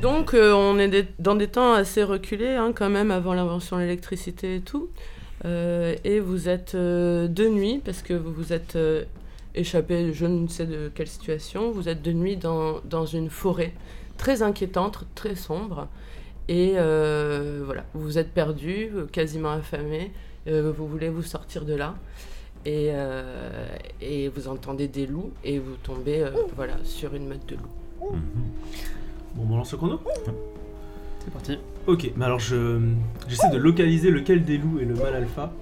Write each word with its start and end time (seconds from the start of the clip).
Donc, 0.00 0.32
euh, 0.34 0.52
on 0.52 0.78
est 0.78 0.88
des- 0.88 1.06
dans 1.18 1.34
des 1.34 1.48
temps 1.48 1.72
assez 1.72 2.04
reculés, 2.04 2.54
hein, 2.54 2.72
quand 2.74 2.88
même, 2.88 3.10
avant 3.10 3.34
l'invention 3.34 3.76
de 3.76 3.82
l'électricité 3.82 4.56
et 4.56 4.60
tout. 4.60 4.88
Euh, 5.44 5.94
et 6.04 6.20
vous 6.20 6.48
êtes 6.48 6.74
euh, 6.74 7.26
de 7.28 7.48
nuit, 7.48 7.80
parce 7.84 8.02
que 8.02 8.14
vous 8.14 8.32
vous 8.32 8.52
êtes 8.52 8.76
euh, 8.76 9.04
échappé, 9.54 10.12
je 10.12 10.26
ne 10.26 10.46
sais 10.48 10.66
de 10.66 10.90
quelle 10.94 11.08
situation. 11.08 11.70
Vous 11.72 11.88
êtes 11.88 12.02
de 12.02 12.12
nuit 12.12 12.36
dans, 12.36 12.80
dans 12.84 13.06
une 13.06 13.28
forêt 13.30 13.72
très 14.16 14.42
inquiétante, 14.42 15.04
très 15.16 15.34
sombre. 15.34 15.88
Et 16.48 16.74
euh, 16.76 17.62
voilà, 17.64 17.84
vous 17.94 18.02
vous 18.02 18.18
êtes 18.18 18.32
perdu, 18.32 18.90
quasiment 19.12 19.50
affamé. 19.50 20.12
Euh, 20.46 20.72
vous 20.74 20.86
voulez 20.86 21.08
vous 21.08 21.22
sortir 21.22 21.64
de 21.64 21.74
là. 21.74 21.94
Et, 22.64 22.88
euh, 22.92 23.66
et 24.00 24.28
vous 24.28 24.48
entendez 24.48 24.88
des 24.88 25.06
loups 25.06 25.30
et 25.44 25.58
vous 25.58 25.76
tombez 25.82 26.22
euh, 26.22 26.30
voilà, 26.56 26.74
sur 26.84 27.14
une 27.14 27.26
meute 27.28 27.46
de 27.46 27.56
loups. 27.56 28.10
Mhm. 28.12 28.20
Bon, 29.34 29.46
on 29.50 29.56
lance 29.56 29.72
le 29.72 29.78
chrono 29.78 30.00
C'est 31.24 31.32
parti. 31.32 31.58
Ok, 31.86 32.10
mais 32.16 32.24
alors 32.24 32.38
je 32.40 32.80
j'essaie 33.28 33.50
de 33.50 33.58
localiser 33.58 34.10
lequel 34.10 34.44
des 34.44 34.58
loups 34.58 34.78
est 34.80 34.84
le 34.84 34.94
mâle 34.94 35.14
alpha 35.16 35.52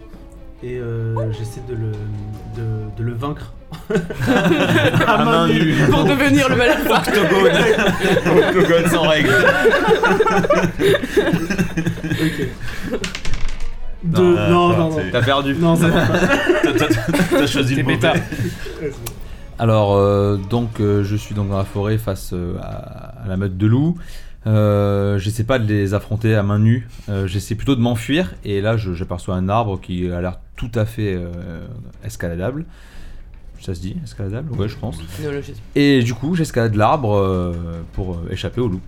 et 0.62 0.76
euh, 0.78 1.14
j'essaie 1.32 1.60
de 1.68 1.74
le 1.74 1.92
de, 2.56 2.96
de 2.96 3.02
le 3.02 3.12
vaincre. 3.14 3.52
À 5.06 5.24
main 5.24 5.48
nue. 5.48 5.74
Pour 5.90 6.04
devenir 6.04 6.48
le 6.48 6.56
malade. 6.56 6.78
Octogone. 6.88 7.52
Octogone 8.56 8.90
sans 8.90 9.02
règle. 9.08 9.30
Ok. 12.10 12.48
Non, 14.04 14.36
euh, 14.36 14.50
Non, 14.50 14.68
non, 14.90 14.96
T'as 15.12 15.22
perdu. 15.22 15.54
Non, 15.56 15.74
ça 15.76 15.88
va 15.88 16.06
pas. 16.06 16.18
T'as- 17.30 17.46
choisi 17.46 17.74
le 17.74 17.82
mauvais. 17.82 17.96
bêta. 17.96 18.12
Ouais, 18.12 18.20
c'est 18.82 18.90
bon. 18.90 19.12
Alors, 19.59 19.95
euh, 19.95 20.37
donc, 20.37 20.80
euh, 20.80 21.02
je 21.02 21.16
suis 21.16 21.34
donc 21.34 21.48
dans 21.48 21.56
la 21.56 21.65
forêt 21.65 21.96
face 21.96 22.30
euh, 22.34 22.56
à, 22.60 23.24
à 23.24 23.28
la 23.28 23.37
meute 23.37 23.56
de 23.56 23.66
loups. 23.66 23.96
J'essaie 24.45 25.45
pas 25.45 25.59
de 25.59 25.66
les 25.66 25.95
affronter 25.95 26.35
à 26.35 26.43
main 26.43 26.59
nue. 26.59 26.87
J'essaie 27.24 27.54
plutôt 27.57 27.74
de 27.74 27.80
m'enfuir. 27.80 28.35
Et 28.45 28.60
là, 28.60 28.76
j'aperçois 28.76 29.35
un 29.35 29.48
arbre 29.48 29.80
qui 29.80 30.10
a 30.10 30.21
l'air 30.21 30.38
tout 30.57 30.71
à 30.74 30.85
fait 30.85 31.18
escaladable. 32.04 32.65
Ça 33.60 33.74
se 33.74 33.80
dit 33.80 33.96
escaladable? 34.04 34.52
Ouais, 34.52 34.68
je 34.68 34.76
pense. 34.76 34.98
Et 35.74 36.01
du 36.04 36.15
coup, 36.15 36.37
j'escalade 36.37 36.76
l'arbre 36.76 37.52
pour 37.95 38.20
échapper 38.30 38.60
au 38.60 38.68
loup. 38.68 38.80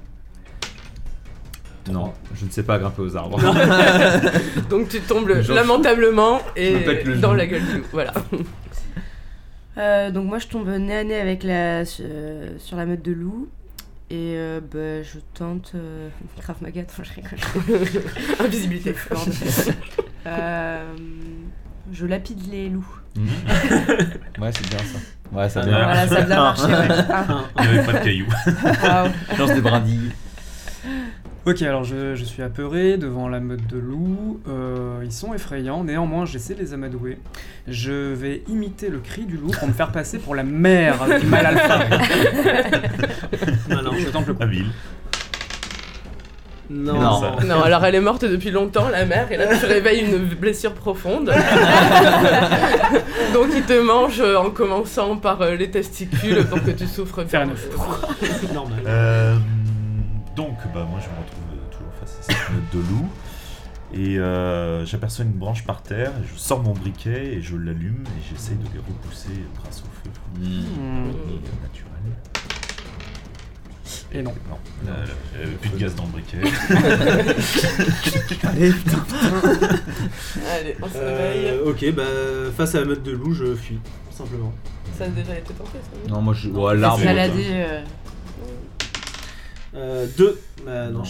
Non, 1.91 2.13
je 2.39 2.45
ne 2.45 2.51
sais 2.51 2.63
pas 2.63 2.79
grimper 2.79 3.03
aux 3.03 3.17
arbres. 3.17 3.41
Donc 4.71 4.91
tu 4.91 5.01
tombes 5.01 5.29
Genre, 5.41 5.57
lamentablement 5.57 6.41
et 6.55 6.85
dans 7.21 7.33
la 7.33 7.47
gueule 7.47 7.65
du 7.65 7.79
loup. 7.79 7.85
Voilà. 7.93 8.13
Euh, 9.79 10.11
donc 10.11 10.27
moi 10.27 10.39
je 10.39 10.47
tombe 10.49 10.69
nez 10.69 10.97
à 10.97 11.05
nez 11.05 11.15
avec 11.21 11.43
la, 11.45 11.83
euh, 12.01 12.51
sur 12.59 12.77
la 12.77 12.85
meute 12.87 13.03
de 13.03 13.13
loup. 13.13 13.49
Et 14.11 14.35
euh, 14.37 14.61
bah, 14.61 15.03
je 15.03 15.19
tente. 15.35 15.73
Euh, 15.75 16.09
Krav 16.41 16.57
Maga, 16.63 16.81
attends, 16.83 17.03
je 17.03 17.13
rigole. 17.15 18.03
Invisibilité. 18.41 18.95
Euh, 20.27 20.83
je 21.91 22.05
lapide 22.05 22.51
les 22.51 22.69
loups. 22.69 22.99
Mhm. 23.17 23.29
ouais, 24.43 24.51
c'est 24.53 24.69
bien 24.69 24.79
ça. 24.79 24.99
Ouais, 25.33 25.49
ça 25.49 25.61
Ah, 25.63 25.67
bien. 25.67 25.85
Voilà, 25.85 26.09
ça 26.09 26.17
a 26.17 26.21
bien 26.23 26.37
marché. 26.37 26.65
Ouais. 26.65 26.89
Ah, 27.09 27.45
Il 27.57 27.63
n'y 27.63 27.69
avait 27.79 27.87
pas 27.87 27.93
de 27.99 28.05
cailloux. 28.05 28.27
lance 29.39 29.55
des 29.55 29.61
brindilles. 29.63 30.11
Ok, 31.49 31.63
alors 31.63 31.83
je, 31.85 32.15
je 32.15 32.25
suis 32.25 32.43
apeuré 32.43 32.99
devant 32.99 33.27
la 33.27 33.41
meute 33.41 33.67
de 33.69 33.79
loups. 33.79 34.39
Euh, 34.49 35.01
ils 35.03 35.13
sont 35.13 35.33
effrayants, 35.33 35.83
néanmoins 35.83 36.27
j'essaie 36.27 36.53
de 36.55 36.61
les 36.61 36.75
amadouer. 36.75 37.17
Je 37.67 38.13
vais 38.13 38.43
imiter 38.49 38.91
le 38.91 38.99
cri 38.99 39.25
du 39.25 39.39
loup 39.39 39.51
pour 39.59 39.67
me 39.67 39.73
faire 39.73 39.91
passer 39.91 40.19
pour 40.19 40.35
la 40.35 40.43
mère 40.43 40.97
du 41.21 41.27
mal 41.27 41.47
alpha. 41.47 41.79
Malin. 43.69 43.91
Je 43.99 44.09
tente 44.11 44.27
le 44.27 44.35
coup. 44.35 44.43
Habile. 44.43 44.67
Non. 46.69 47.01
Non. 47.01 47.21
Ça- 47.23 47.37
Non, 47.47 47.63
alors 47.63 47.83
elle 47.87 47.95
est 47.95 48.01
morte 48.03 48.27
depuis 48.27 48.51
longtemps, 48.51 48.91
la 48.91 49.07
mère, 49.07 49.33
et 49.33 49.39
là 49.39 49.57
tu 49.59 49.65
réveilles 49.65 50.05
une 50.05 50.19
blessure 50.35 50.75
profonde. 50.75 51.29
Donc 53.33 53.47
il 53.55 53.63
te 53.63 53.81
mange 53.81 54.21
euh, 54.21 54.37
en 54.37 54.51
commençant 54.51 55.17
par 55.17 55.41
euh, 55.41 55.55
les 55.55 55.71
testicules 55.71 56.45
pour 56.45 56.63
que 56.63 56.73
tu 56.73 56.87
souffres. 56.87 57.25
Fair 57.25 57.45
enough. 57.45 58.53
Normal. 58.53 58.83
Euh, 58.87 59.35
donc, 60.37 60.55
bah, 60.73 60.87
moi, 60.89 61.01
je 61.01 61.07
me 61.09 61.25
retrouve 61.25 61.38
de 62.73 62.79
loup. 62.79 63.09
Et 63.95 64.19
euh, 64.19 64.85
j'aperçois 64.85 65.25
une 65.25 65.33
branche 65.33 65.65
par 65.65 65.83
terre, 65.83 66.11
et 66.23 66.27
je 66.33 66.39
sors 66.39 66.63
mon 66.63 66.73
briquet 66.73 67.33
et 67.35 67.41
je 67.41 67.57
l'allume 67.57 68.05
et 68.07 68.21
j'essaye 68.31 68.57
de 68.57 68.65
les 68.75 68.79
repousser 68.81 69.31
grâce 69.63 69.81
au 69.83 69.87
feu 70.03 70.11
Hmm. 70.37 70.43
euh, 70.43 71.13
naturel. 71.63 71.89
Et 74.13 74.23
non. 74.23 74.33
Non, 74.49 74.57
là, 74.87 74.93
euh, 75.39 75.47
plus 75.61 75.71
de 75.71 75.77
gaz 75.79 75.95
dans 75.95 76.05
le 76.05 76.11
briquet. 76.11 76.39
Allez, 78.45 78.71
putain. 78.73 79.05
Allez, 80.51 80.77
on 80.83 80.89
se 80.89 80.99
réveille. 80.99 81.47
Euh, 81.47 81.71
ok, 81.71 81.93
bah 81.95 82.03
face 82.57 82.75
à 82.75 82.81
la 82.81 82.87
meute 82.87 83.03
de 83.03 83.13
loup, 83.13 83.33
je 83.35 83.55
fuis, 83.55 83.79
tout 84.11 84.17
simplement. 84.17 84.53
Ça 84.99 85.05
a 85.05 85.09
déjà 85.09 85.37
été 85.39 85.53
tenté, 85.55 85.79
ça 85.83 85.91
Non, 86.11 86.21
moi 86.23 86.35
je. 86.35 86.49
Ouais, 86.51 86.77
l'arbre. 86.77 87.03
Euh, 89.75 90.07
deux. 90.17 90.41
Non, 90.91 91.05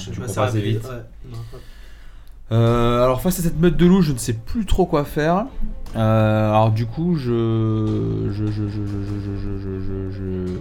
alors 2.50 3.20
face 3.20 3.38
à 3.38 3.42
cette 3.42 3.58
meute 3.58 3.76
de 3.76 3.86
loups, 3.86 4.02
je 4.02 4.12
ne 4.12 4.18
sais 4.18 4.32
plus 4.32 4.64
trop 4.64 4.86
quoi 4.86 5.04
faire. 5.04 5.46
Alors 5.94 6.70
du 6.70 6.86
coup, 6.86 7.16
je, 7.16 8.28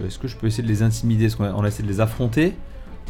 est-ce 0.06 0.18
que 0.18 0.28
je 0.28 0.36
peux 0.36 0.46
essayer 0.46 0.62
de 0.62 0.68
les 0.68 0.82
intimider 0.82 1.28
qu'on 1.30 1.44
on 1.44 1.64
a 1.64 1.68
essayé 1.68 1.84
de 1.84 1.92
les 1.92 2.00
affronter, 2.00 2.54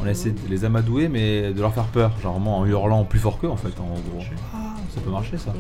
on 0.01 0.07
a 0.07 0.11
essayé 0.11 0.33
de 0.33 0.49
les 0.49 0.65
amadouer, 0.65 1.09
mais 1.09 1.53
de 1.53 1.61
leur 1.61 1.75
faire 1.75 1.87
peur, 1.87 2.13
genre 2.23 2.37
en 2.37 2.65
hurlant 2.67 3.05
plus 3.05 3.19
fort 3.19 3.41
qu'eux 3.41 3.51
en 3.51 3.57
fait, 3.57 3.79
en 3.81 3.87
gros. 3.87 4.23
Ça 4.95 5.01
peut 5.01 5.11
marcher 5.11 5.39
ça. 5.39 5.53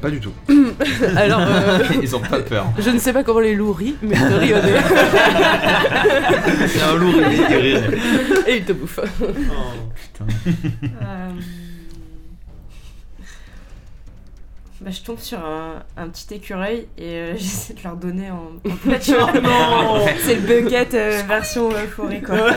Pas 0.00 0.10
du 0.10 0.20
tout. 0.20 0.32
Alors, 1.16 1.40
euh, 1.40 1.78
Ils 2.02 2.14
ont 2.14 2.20
pas 2.20 2.38
peur. 2.40 2.66
je 2.78 2.90
ne 2.90 2.98
sais 2.98 3.12
pas 3.12 3.24
comment 3.24 3.40
les 3.40 3.54
loups 3.54 3.72
rient, 3.72 3.96
mais 4.02 4.14
ils 4.14 4.20
te 4.28 4.34
rient. 4.34 4.52
C'est 6.68 6.82
un 6.90 6.94
loup, 6.96 7.12
il 7.18 7.56
rit. 7.56 7.76
et 8.46 8.56
ils 8.58 8.64
te 8.64 8.72
bouffent. 8.72 9.00
Oh. 9.20 9.24
euh, 10.22 11.30
Bah, 14.80 14.90
je 14.92 15.00
tombe 15.00 15.18
sur 15.18 15.38
un, 15.44 15.82
un 15.96 16.08
petit 16.08 16.34
écureuil 16.34 16.86
et 16.96 17.02
euh, 17.16 17.32
j'essaie 17.36 17.74
de 17.74 17.80
leur 17.82 17.96
donner 17.96 18.30
en, 18.30 18.52
en. 18.64 20.06
C'est 20.24 20.36
le 20.36 20.40
bucket 20.60 20.94
euh, 20.94 21.22
version 21.26 21.70
euh, 21.72 21.86
forêt 21.88 22.20
quoi. 22.24 22.50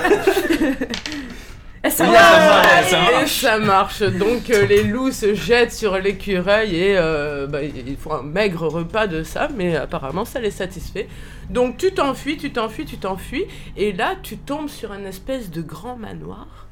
Ça 1.90 2.06
va, 2.06 2.84
ça 2.84 2.90
ça 2.90 3.24
Et 3.24 3.28
ça 3.28 3.58
marche. 3.60 4.04
Donc 4.04 4.50
euh, 4.52 4.66
les 4.68 4.84
loups 4.84 5.12
se 5.12 5.34
jettent 5.34 5.72
sur 5.72 5.98
l'écureuil 5.98 6.76
et 6.76 6.98
euh, 6.98 7.48
bah, 7.48 7.64
ils 7.64 7.98
font 7.98 8.14
un 8.14 8.22
maigre 8.24 8.68
repas 8.68 9.08
de 9.08 9.24
ça, 9.24 9.48
mais 9.56 9.76
apparemment 9.76 10.24
ça 10.24 10.40
les 10.40 10.52
satisfait. 10.52 11.08
Donc 11.50 11.78
tu 11.78 11.92
t'enfuis, 11.92 12.38
tu 12.38 12.52
t'enfuis, 12.52 12.86
tu 12.86 12.98
t'enfuis, 12.98 13.46
et 13.76 13.94
là 13.94 14.16
tu 14.22 14.38
tombes 14.38 14.70
sur 14.70 14.94
une 14.94 15.06
espèce 15.06 15.50
de 15.50 15.62
grand 15.62 15.96
manoir, 15.98 16.68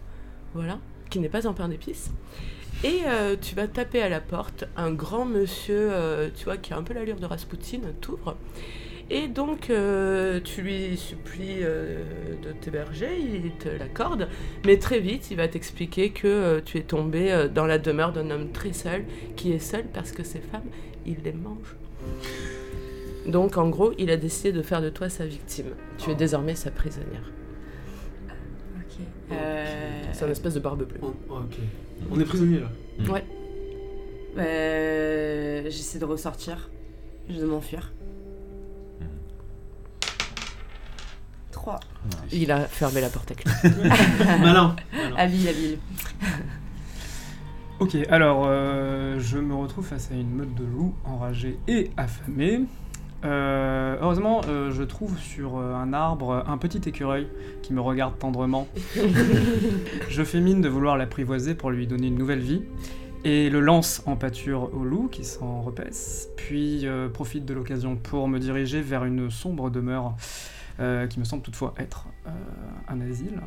voilà, 0.53 0.77
qui 1.09 1.19
n'est 1.19 1.29
pas 1.29 1.47
en 1.47 1.53
pain 1.53 1.69
d'épices. 1.69 2.11
Et 2.83 3.01
euh, 3.07 3.35
tu 3.39 3.55
vas 3.55 3.67
taper 3.67 4.01
à 4.01 4.07
la 4.07 4.21
porte, 4.21 4.63
un 4.77 4.91
grand 4.91 5.25
monsieur, 5.25 5.89
euh, 5.91 6.29
tu 6.33 6.45
vois, 6.45 6.55
qui 6.55 6.71
a 6.71 6.77
un 6.77 6.83
peu 6.83 6.93
l'allure 6.93 7.17
de 7.17 7.25
Rasputin, 7.25 7.79
t'ouvre. 7.99 8.37
Et 9.11 9.27
donc, 9.27 9.69
euh, 9.71 10.39
tu 10.43 10.61
lui 10.61 10.95
supplies 10.95 11.61
euh, 11.63 12.03
de 12.43 12.51
t'héberger, 12.51 13.17
il 13.19 13.51
te 13.57 13.67
l'accorde, 13.67 14.27
mais 14.65 14.77
très 14.77 14.99
vite, 14.99 15.31
il 15.31 15.37
va 15.37 15.47
t'expliquer 15.47 16.11
que 16.11 16.27
euh, 16.27 16.61
tu 16.63 16.77
es 16.77 16.83
tombé 16.83 17.31
euh, 17.31 17.47
dans 17.47 17.65
la 17.65 17.79
demeure 17.79 18.13
d'un 18.13 18.29
homme 18.29 18.51
très 18.51 18.71
seul, 18.71 19.05
qui 19.35 19.51
est 19.51 19.57
seul 19.59 19.85
parce 19.91 20.11
que 20.11 20.23
ses 20.23 20.39
femmes, 20.39 20.69
il 21.07 21.17
les 21.23 21.33
mange. 21.33 21.75
Donc, 23.25 23.57
en 23.57 23.67
gros, 23.69 23.93
il 23.97 24.11
a 24.11 24.17
décidé 24.17 24.51
de 24.51 24.61
faire 24.61 24.81
de 24.81 24.89
toi 24.89 25.09
sa 25.09 25.25
victime. 25.25 25.71
Tu 25.97 26.11
es 26.11 26.15
désormais 26.15 26.53
sa 26.55 26.69
prisonnière. 26.69 27.31
Ok. 28.27 29.05
Euh, 29.31 29.65
C'est 30.13 30.25
un 30.25 30.29
espèce 30.29 30.53
de 30.53 30.59
barbe 30.59 30.83
bleue. 30.87 30.99
Oh, 31.01 31.13
ok. 31.29 31.57
On 32.11 32.19
est 32.19 32.25
prisonniers 32.25 32.59
là. 32.59 33.11
Ouais. 33.11 33.23
euh, 34.37 35.63
J'essaie 35.65 35.97
de 35.99 36.05
ressortir. 36.05 36.69
Je 37.29 37.39
de 37.39 37.45
m'enfuir. 37.45 37.91
3. 41.59 41.79
Il 42.31 42.51
a 42.51 42.61
fermé 42.61 43.01
la 43.01 43.09
porte 43.09 43.31
à 43.31 43.35
clé. 43.35 43.51
Malin. 44.39 44.75
Malin. 44.93 45.15
Habile, 45.17 45.49
habile. 45.49 45.77
Ok, 47.79 47.97
alors 48.09 48.45
euh, 48.45 49.19
je 49.19 49.37
me 49.37 49.53
retrouve 49.53 49.85
face 49.85 50.09
à 50.11 50.15
une 50.15 50.31
meute 50.31 50.55
de 50.55 50.63
loups 50.63 50.95
enragés 51.03 51.57
et 51.67 51.91
affamés. 51.97 52.61
Euh, 53.25 53.97
heureusement, 53.99 54.39
euh, 54.47 54.71
je 54.71 54.83
trouve 54.83 55.19
sur 55.19 55.57
euh, 55.57 55.73
un 55.75 55.91
arbre 55.91 56.45
un 56.47 56.57
petit 56.57 56.87
écureuil 56.87 57.27
qui 57.61 57.73
me 57.73 57.81
regarde 57.81 58.17
tendrement. 58.17 58.69
je 60.09 60.23
fais 60.23 60.39
mine 60.39 60.61
de 60.61 60.69
vouloir 60.69 60.95
l'apprivoiser 60.95 61.55
pour 61.55 61.71
lui 61.71 61.87
donner 61.87 62.07
une 62.07 62.17
nouvelle 62.17 62.39
vie 62.39 62.61
et 63.25 63.49
le 63.49 63.59
lance 63.59 64.01
en 64.05 64.15
pâture 64.15 64.69
au 64.73 64.83
loup 64.83 65.09
qui 65.11 65.25
s'en 65.25 65.61
repaisse, 65.61 66.29
puis 66.37 66.87
euh, 66.87 67.09
profite 67.09 67.45
de 67.45 67.53
l'occasion 67.53 67.97
pour 67.97 68.27
me 68.27 68.39
diriger 68.39 68.81
vers 68.81 69.03
une 69.03 69.29
sombre 69.29 69.69
demeure 69.69 70.15
euh, 70.79 71.07
qui 71.07 71.19
me 71.19 71.25
semble 71.25 71.43
toutefois 71.43 71.73
être 71.77 72.05
euh, 72.27 72.29
un 72.87 73.01
asile. 73.01 73.41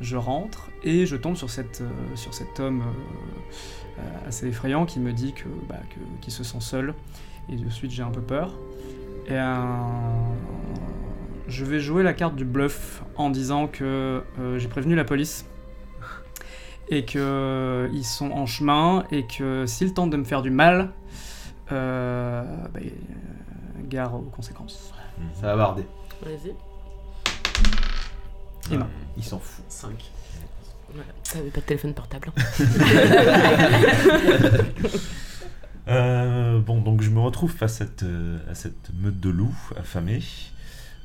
Je 0.00 0.16
rentre 0.16 0.70
et 0.82 1.06
je 1.06 1.16
tombe 1.16 1.36
sur, 1.36 1.50
cette, 1.50 1.80
euh, 1.80 2.16
sur 2.16 2.34
cet 2.34 2.60
homme 2.60 2.82
assez 4.26 4.48
effrayant 4.48 4.86
qui 4.86 4.98
me 4.98 5.12
dit 5.12 5.32
que, 5.32 5.46
bah, 5.68 5.76
que- 5.90 6.20
qu'il 6.20 6.32
se 6.32 6.42
sent 6.44 6.60
seul. 6.60 6.94
Et 7.48 7.56
de 7.56 7.68
suite, 7.70 7.90
j'ai 7.90 8.02
un 8.02 8.10
peu 8.10 8.20
peur. 8.20 8.54
Et 9.28 9.32
euh, 9.32 9.54
je 11.48 11.64
vais 11.64 11.78
jouer 11.80 12.02
la 12.02 12.12
carte 12.12 12.34
du 12.36 12.44
bluff 12.44 13.02
en 13.16 13.30
disant 13.30 13.66
que 13.68 14.22
euh, 14.38 14.58
j'ai 14.58 14.68
prévenu 14.68 14.94
la 14.94 15.04
police 15.04 15.46
et 16.88 17.04
que 17.04 17.88
ils 17.92 18.04
sont 18.04 18.30
en 18.32 18.46
chemin 18.46 19.04
et 19.10 19.26
que 19.26 19.64
s'ils 19.66 19.94
tentent 19.94 20.10
de 20.10 20.16
me 20.18 20.24
faire 20.24 20.42
du 20.42 20.50
mal, 20.50 20.92
euh, 21.72 22.42
bah, 22.74 22.80
gare 23.88 24.14
aux 24.14 24.22
conséquences. 24.22 24.92
Ça 25.34 25.46
va 25.48 25.56
barder. 25.56 25.86
Vas-y. 26.22 26.54
Non. 28.70 28.86
Il 29.16 29.24
s'en 29.24 29.38
fout. 29.38 29.64
5. 29.68 29.90
Voilà. 30.92 31.08
T'avais 31.24 31.50
pas 31.50 31.60
de 31.60 31.66
téléphone 31.66 31.94
portable. 31.94 32.32
Euh, 35.86 36.60
bon, 36.60 36.80
donc 36.80 37.02
je 37.02 37.10
me 37.10 37.20
retrouve 37.20 37.52
face 37.52 37.74
à 37.82 37.84
cette, 37.84 38.04
euh, 38.04 38.38
à 38.50 38.54
cette 38.54 38.90
meute 38.94 39.20
de 39.20 39.28
loups 39.28 39.70
affamés. 39.76 40.22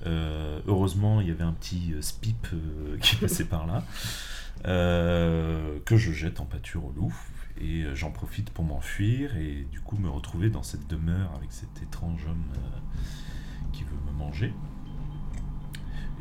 Euh, 0.05 0.61
heureusement, 0.67 1.19
il 1.19 1.27
y 1.27 1.31
avait 1.31 1.43
un 1.43 1.51
petit 1.51 1.91
euh, 1.93 2.01
spip 2.01 2.47
euh, 2.53 2.97
qui 3.01 3.17
passait 3.17 3.43
par 3.43 3.67
là, 3.67 3.83
euh, 4.67 5.79
que 5.85 5.97
je 5.97 6.11
jette 6.11 6.39
en 6.39 6.45
pâture 6.45 6.85
au 6.85 6.93
loup. 6.95 7.13
Et 7.59 7.83
euh, 7.83 7.93
j'en 7.93 8.11
profite 8.11 8.51
pour 8.51 8.63
m'enfuir 8.63 9.35
et 9.35 9.67
du 9.69 9.81
coup 9.81 9.97
me 9.97 10.09
retrouver 10.09 10.49
dans 10.49 10.63
cette 10.63 10.87
demeure 10.87 11.33
avec 11.35 11.51
cet 11.51 11.81
étrange 11.83 12.25
homme 12.25 12.45
euh, 12.55 13.69
qui 13.73 13.83
veut 13.83 13.97
me 14.07 14.17
manger. 14.17 14.53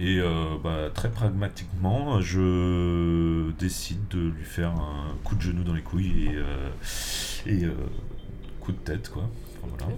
Et 0.00 0.20
euh, 0.20 0.28
bah, 0.62 0.90
très 0.94 1.10
pragmatiquement, 1.10 2.20
je 2.20 3.50
décide 3.58 4.06
de 4.10 4.20
lui 4.28 4.44
faire 4.44 4.70
un 4.70 5.14
coup 5.24 5.34
de 5.34 5.42
genou 5.42 5.64
dans 5.64 5.74
les 5.74 5.82
couilles 5.82 6.26
et, 6.26 6.36
euh, 6.36 6.68
et 7.46 7.64
euh, 7.64 7.72
coup 8.60 8.70
de 8.72 8.76
tête, 8.78 9.08
quoi. 9.08 9.24
Enfin, 9.64 9.74
voilà. 9.78 9.92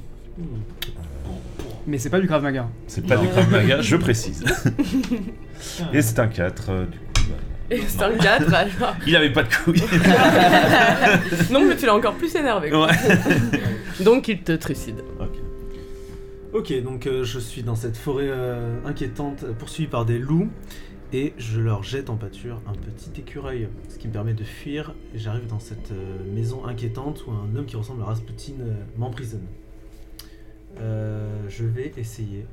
Mais 1.87 1.99
c'est 1.99 2.09
pas 2.09 2.19
du 2.21 2.27
Krav 2.27 2.43
Maga. 2.43 2.67
C'est 2.87 3.07
pas 3.07 3.17
Non. 3.17 3.23
du 3.23 3.29
Krav 3.29 3.51
Maga, 3.51 3.83
je 3.83 3.97
précise. 3.97 4.43
et 5.93 6.01
c'est 6.01 6.19
un 6.19 6.29
4, 6.29 6.71
euh, 6.71 6.87
du 6.87 6.99
coup. 6.99 7.05
bah, 7.29 7.37
Et 7.77 7.83
c'est 7.87 8.03
un 8.03 8.17
4 8.17 8.55
alors. 8.55 8.95
il 9.07 9.15
avait 9.17 9.33
pas 9.33 9.43
de 9.43 9.55
couilles. 9.55 9.83
Non, 11.51 11.63
mais 11.67 11.77
tu 11.77 11.85
l'as 11.85 11.95
encore 11.95 12.15
plus 12.15 12.35
énervé. 12.37 12.73
ouais. 12.75 12.89
Donc 14.03 14.29
il 14.29 14.41
te 14.41 14.53
trucide. 14.53 15.03
Ok. 16.53 16.73
Donc 16.83 17.07
euh, 17.07 17.25
je 17.25 17.39
suis 17.39 17.63
dans 17.63 17.77
cette 17.77 17.97
forêt 17.97 18.29
euh, 18.29 18.85
inquiétante, 18.85 19.45
euh, 19.45 19.53
poursuivi 19.53 19.89
par 19.89 20.05
des 20.05 20.19
loups, 20.19 20.49
et 21.13 21.33
je 21.39 21.61
leur 21.61 21.83
jette 21.83 22.11
en 22.11 22.17
pâture 22.17 22.61
un 22.67 22.73
petit 22.73 23.21
écureuil, 23.21 23.69
ce 23.89 23.99
qui 23.99 24.09
me 24.09 24.13
permet 24.13 24.35
de 24.35 24.45
fuir. 24.45 24.95
Et 25.15 25.19
j'arrive 25.19 25.47
dans 25.47 25.61
cette 25.61 25.93
euh, 25.93 26.19
maison 26.35 26.65
inquiétante 26.65 27.25
où 27.27 27.31
un 27.31 27.55
homme 27.57 27.67
qui 27.67 27.77
ressemble 27.77 28.03
à 28.03 28.07
Rasputin 28.07 28.55
euh, 28.61 28.75
m'emprisonne. 28.97 29.47
Euh, 30.79 31.49
je 31.49 31.65
vais 31.65 31.93
essayer 31.97 32.47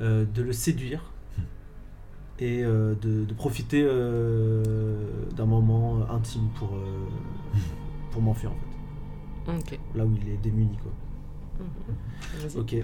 euh, 0.00 0.24
de 0.24 0.42
le 0.42 0.52
séduire 0.52 1.12
et 2.40 2.64
euh, 2.64 2.94
de, 3.00 3.24
de 3.24 3.34
profiter 3.34 3.82
euh, 3.84 4.96
d'un 5.36 5.46
moment 5.46 6.08
intime 6.10 6.48
pour, 6.56 6.74
euh, 6.74 6.80
pour 8.10 8.20
m'enfuir 8.22 8.50
en 8.50 8.54
fait. 8.54 9.78
Là 9.94 10.04
où 10.04 10.12
il 10.20 10.32
est 10.32 10.36
démuni 10.38 10.76
quoi. 10.82 10.92
Vas-y. 12.40 12.58
Ok. 12.58 12.76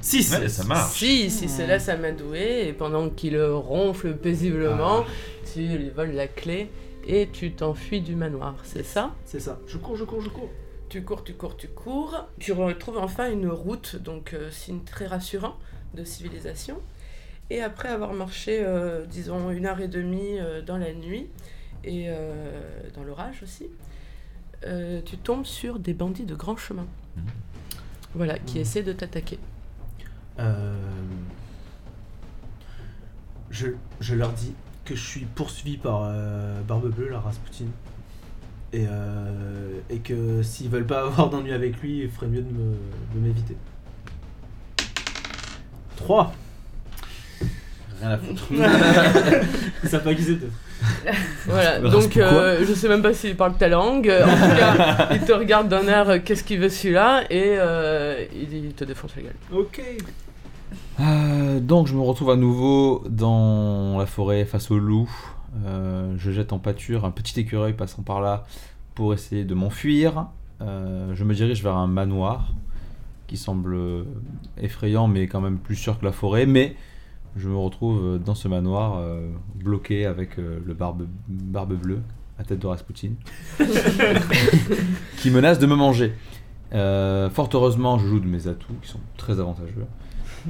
6 0.00 0.32
Ouais, 0.32 0.48
ça 0.48 0.64
marche. 0.64 0.98
Si, 0.98 1.30
si 1.30 1.48
se 1.48 1.62
laisse 1.62 1.88
amadouer 1.88 2.68
et 2.68 2.72
pendant 2.72 3.08
qu'il 3.08 3.40
ronfle 3.40 4.16
paisiblement, 4.16 5.04
tu 5.52 5.60
lui 5.60 5.90
voles 5.90 6.12
la 6.12 6.26
clé 6.26 6.70
et 7.06 7.28
tu 7.32 7.52
t'enfuis 7.52 8.00
du 8.00 8.16
manoir, 8.16 8.56
c'est 8.64 8.84
ça? 8.84 9.14
C'est 9.24 9.40
ça. 9.40 9.60
Je 9.66 9.78
cours, 9.78 9.96
je 9.96 10.04
cours, 10.04 10.20
je 10.20 10.28
cours. 10.28 10.50
Tu 10.88 11.02
cours, 11.04 11.24
tu 11.24 11.34
cours, 11.34 11.56
tu 11.56 11.68
cours. 11.68 12.26
Tu 12.38 12.52
retrouves 12.52 12.98
enfin 12.98 13.30
une 13.30 13.48
route, 13.48 13.96
donc 13.96 14.34
euh, 14.34 14.50
signe 14.50 14.80
très 14.80 15.06
rassurant 15.06 15.56
de 15.94 16.04
civilisation. 16.04 16.80
Et 17.50 17.60
après 17.60 17.88
avoir 17.88 18.12
marché, 18.12 18.62
euh, 18.64 19.04
disons, 19.06 19.50
une 19.50 19.66
heure 19.66 19.80
et 19.80 19.88
demie 19.88 20.38
euh, 20.40 20.62
dans 20.62 20.78
la 20.78 20.92
nuit 20.92 21.28
et 21.84 22.06
euh, 22.08 22.32
dans 22.94 23.04
l'orage 23.04 23.42
aussi, 23.42 23.68
euh, 24.66 25.00
tu 25.04 25.16
tombes 25.18 25.44
sur 25.44 25.78
des 25.78 25.94
bandits 25.94 26.24
de 26.24 26.34
grand 26.34 26.56
chemin. 26.56 26.86
Mhm. 27.16 27.22
Voilà, 28.14 28.38
qui 28.38 28.56
Mhm. 28.56 28.60
essaient 28.62 28.82
de 28.82 28.92
t'attaquer. 28.92 29.38
Euh, 30.38 30.74
Je, 33.50 33.68
je 34.00 34.14
leur 34.14 34.32
dis 34.32 34.54
que 34.84 34.94
je 34.96 35.02
suis 35.06 35.26
poursuivi 35.26 35.76
par 35.76 36.02
euh, 36.04 36.60
Barbe 36.62 36.88
Bleue, 36.90 37.08
la 37.10 37.20
Rasputin. 37.20 37.66
Et, 38.72 38.86
euh, 38.88 39.78
et 39.90 39.98
que 39.98 40.42
s'ils 40.42 40.70
veulent 40.70 40.86
pas 40.86 41.02
avoir 41.06 41.28
d'ennui 41.28 41.52
avec 41.52 41.76
lui, 41.82 42.00
il 42.04 42.10
ferait 42.10 42.28
mieux 42.28 42.40
de 42.40 42.50
me- 42.50 42.78
de 43.14 43.20
m'éviter. 43.20 43.56
3 45.96 46.32
Rien 48.00 48.10
à 48.10 48.18
foutre. 48.18 48.44
Ils 49.84 49.88
savent 49.88 50.02
pas 50.02 50.14
qui 50.14 50.24
peut-être. 50.24 50.52
Voilà, 51.46 51.80
donc 51.80 52.16
euh, 52.16 52.64
je 52.66 52.72
sais 52.72 52.88
même 52.88 53.02
pas 53.02 53.12
s'il 53.14 53.36
parle 53.36 53.54
ta 53.56 53.68
langue. 53.68 54.10
En 54.10 54.32
tout 54.32 54.56
cas, 54.56 55.08
il 55.12 55.20
te 55.20 55.32
regarde 55.32 55.68
d'un 55.68 55.86
air 55.86 56.08
euh, 56.08 56.18
qu'est-ce 56.24 56.44
qu'il 56.44 56.60
veut 56.60 56.68
celui-là 56.68 57.24
et 57.30 57.56
euh, 57.58 58.24
il, 58.34 58.66
il 58.66 58.72
te 58.74 58.84
défonce 58.84 59.14
la 59.16 59.22
gueule. 59.22 59.36
Ok. 59.52 59.80
Euh, 61.00 61.60
donc 61.60 61.86
je 61.86 61.94
me 61.94 62.00
retrouve 62.00 62.30
à 62.30 62.36
nouveau 62.36 63.02
dans 63.08 63.98
la 63.98 64.06
forêt 64.06 64.44
face 64.44 64.70
au 64.70 64.78
loup. 64.78 65.10
Euh, 65.66 66.14
je 66.18 66.30
jette 66.30 66.52
en 66.52 66.58
pâture 66.58 67.04
un 67.04 67.10
petit 67.10 67.38
écureuil 67.40 67.74
passant 67.74 68.02
par 68.02 68.20
là 68.20 68.44
pour 68.94 69.12
essayer 69.14 69.44
de 69.44 69.54
m'enfuir. 69.54 70.26
Euh, 70.60 71.14
je 71.14 71.24
me 71.24 71.34
dirige 71.34 71.62
vers 71.62 71.76
un 71.76 71.88
manoir 71.88 72.52
qui 73.26 73.36
semble 73.36 73.74
euh, 73.74 74.04
effrayant 74.60 75.08
mais 75.08 75.26
quand 75.26 75.40
même 75.40 75.58
plus 75.58 75.76
sûr 75.76 75.98
que 75.98 76.04
la 76.04 76.12
forêt. 76.12 76.46
Mais 76.46 76.76
je 77.36 77.48
me 77.48 77.56
retrouve 77.56 78.18
dans 78.18 78.34
ce 78.34 78.48
manoir 78.48 78.96
euh, 78.98 79.28
bloqué 79.54 80.06
avec 80.06 80.38
euh, 80.38 80.58
le 80.64 80.74
barbe, 80.74 81.06
barbe 81.28 81.74
bleue 81.74 82.00
à 82.38 82.44
tête 82.44 82.58
de 82.58 82.66
Rasputin 82.66 83.10
qui 85.18 85.30
menace 85.30 85.58
de 85.58 85.66
me 85.66 85.74
manger. 85.74 86.12
Euh, 86.74 87.28
fort 87.30 87.48
heureusement, 87.54 87.98
je 87.98 88.06
joue 88.06 88.20
de 88.20 88.26
mes 88.26 88.48
atouts 88.48 88.72
qui 88.82 88.88
sont 88.88 89.00
très 89.16 89.38
avantageux. 89.40 89.86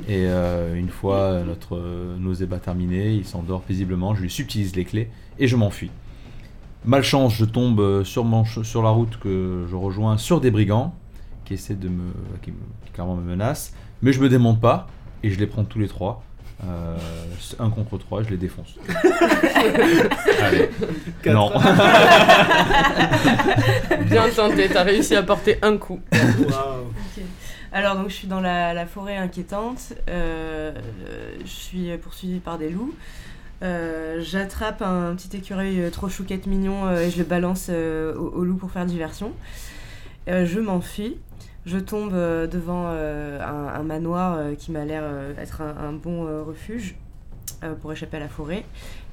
Et 0.09 0.25
euh, 0.27 0.75
une 0.75 0.89
fois 0.89 1.43
notre 1.45 1.77
euh, 1.77 2.17
nos 2.19 2.33
ébats 2.33 2.59
terminés, 2.61 3.13
il 3.15 3.27
s'endort 3.27 3.61
paisiblement, 3.63 4.15
je 4.15 4.23
lui 4.23 4.31
subtilise 4.31 4.75
les 4.75 4.85
clés 4.85 5.11
et 5.39 5.47
je 5.47 5.57
m'enfuis. 5.57 5.91
Malchance, 6.85 7.35
je 7.35 7.45
tombe 7.45 7.81
euh, 7.81 8.03
sur, 8.05 8.25
mon 8.25 8.45
ch- 8.45 8.65
sur 8.67 8.83
la 8.83 8.89
route 8.91 9.19
que 9.19 9.67
je 9.71 9.77
rejoins 9.77 10.17
sur 10.17 10.41
des 10.41 10.51
brigands 10.51 10.95
qui 11.45 11.55
essaient 11.55 11.75
de 11.75 11.89
me. 11.89 12.11
qui, 12.43 12.51
me- 12.53 12.57
qui 12.87 12.93
clairement 12.93 13.17
me 13.17 13.23
menacent, 13.23 13.75
mais 14.01 14.13
je 14.13 14.21
me 14.21 14.29
démonte 14.29 14.61
pas 14.61 14.87
et 15.23 15.31
je 15.31 15.39
les 15.39 15.47
prends 15.47 15.65
tous 15.65 15.79
les 15.79 15.89
trois. 15.89 16.23
Euh, 16.65 16.97
un 17.59 17.71
contre 17.71 17.99
trois, 17.99 18.23
je 18.23 18.29
les 18.31 18.37
défonce. 18.37 18.75
Allez. 20.43 20.69
Non. 21.27 21.51
Bien 24.09 24.29
tenté, 24.35 24.69
t'as 24.69 24.83
réussi 24.85 25.17
à 25.17 25.23
porter 25.23 25.59
un 25.63 25.77
coup. 25.77 26.01
Waouh. 26.13 26.87
Ok. 26.89 27.23
Alors 27.73 27.97
donc 27.97 28.11
je 28.11 28.15
suis 28.15 28.29
dans 28.29 28.41
la, 28.41 28.75
la 28.75 28.87
forêt 28.87 29.17
inquiétante, 29.17 29.95
euh, 30.11 30.73
je 31.43 31.51
suis 31.51 31.97
poursuivie 31.99 32.39
par 32.41 32.59
des 32.59 32.69
loups. 32.69 32.95
Euh, 33.63 34.21
J'attrape 34.21 34.83
un 34.83 35.15
petit 35.15 35.37
écureuil 35.37 35.81
euh, 35.81 35.91
trop 35.91 36.09
chouquette 36.09 36.47
mignon 36.47 36.87
euh, 36.87 37.07
et 37.07 37.11
je 37.11 37.19
le 37.19 37.25
balance 37.25 37.69
euh, 37.71 38.15
au, 38.15 38.29
au 38.41 38.45
loup 38.45 38.57
pour 38.57 38.71
faire 38.73 38.85
diversion. 38.85 39.33
Euh, 40.29 40.45
je 40.47 40.59
m'enfuis, 40.61 41.17
je 41.65 41.79
tombe 41.79 42.13
euh, 42.15 42.47
devant 42.47 42.87
euh, 42.89 43.41
un, 43.41 43.83
manoir 43.83 44.37
euh, 44.37 44.55
qui 44.55 44.73
m'a 44.73 44.85
l'air 44.85 45.05
être 45.39 45.61
un, 45.63 45.93
bon 45.93 46.25
refuge 46.45 46.97
pour 47.81 47.93
échapper 47.93 48.17
à 48.17 48.21
la 48.21 48.29
forêt. 48.29 48.65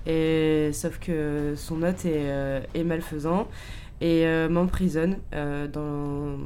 Et, 0.07 0.71
sauf 0.73 0.97
que 0.99 1.53
son 1.55 1.83
hôte 1.83 2.05
est, 2.05 2.83
malfaisant 2.83 3.47
et 4.01 4.25
m'emprisonne 4.49 5.17
dans, 5.31 6.37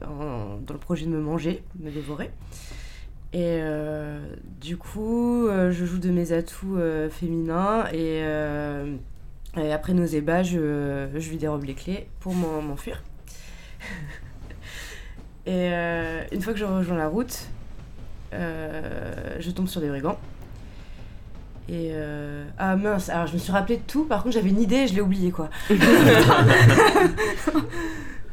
dans 0.00 0.72
le 0.72 0.78
projet 0.78 1.06
de 1.06 1.10
me 1.10 1.20
manger, 1.20 1.62
de 1.76 1.84
me 1.84 1.90
dévorer. 1.90 2.30
Et 3.32 3.60
du 4.60 4.76
coup, 4.78 5.46
je 5.48 5.84
joue 5.84 5.98
de 5.98 6.10
mes 6.10 6.32
atouts 6.32 6.78
féminins 7.10 7.84
et, 7.92 8.24
et 9.56 9.72
après 9.72 9.92
nos 9.92 10.06
ébats, 10.06 10.42
je, 10.42 11.08
je 11.14 11.30
lui 11.30 11.36
dérobe 11.36 11.62
les 11.64 11.74
clés 11.74 12.08
pour 12.18 12.34
m'en- 12.34 12.62
m'enfuir. 12.62 13.02
et 15.44 15.70
euh, 15.72 16.22
une 16.30 16.40
fois 16.40 16.52
que 16.52 16.58
je 16.58 16.64
rejoins 16.64 16.96
la 16.96 17.08
route, 17.08 17.48
euh, 18.32 19.36
je 19.40 19.50
tombe 19.50 19.66
sur 19.66 19.80
des 19.80 19.88
brigands. 19.88 20.18
Et 21.68 21.90
euh, 21.92 22.44
ah 22.58 22.76
mince, 22.76 23.08
alors 23.08 23.26
je 23.26 23.34
me 23.34 23.38
suis 23.38 23.52
rappelé 23.52 23.78
de 23.78 23.82
tout, 23.82 24.04
par 24.04 24.22
contre 24.22 24.34
j'avais 24.34 24.50
une 24.50 24.60
idée 24.60 24.76
et 24.76 24.86
je 24.88 24.94
l'ai 24.94 25.00
oublié 25.00 25.30
quoi. 25.30 25.48
ah, 25.70 25.74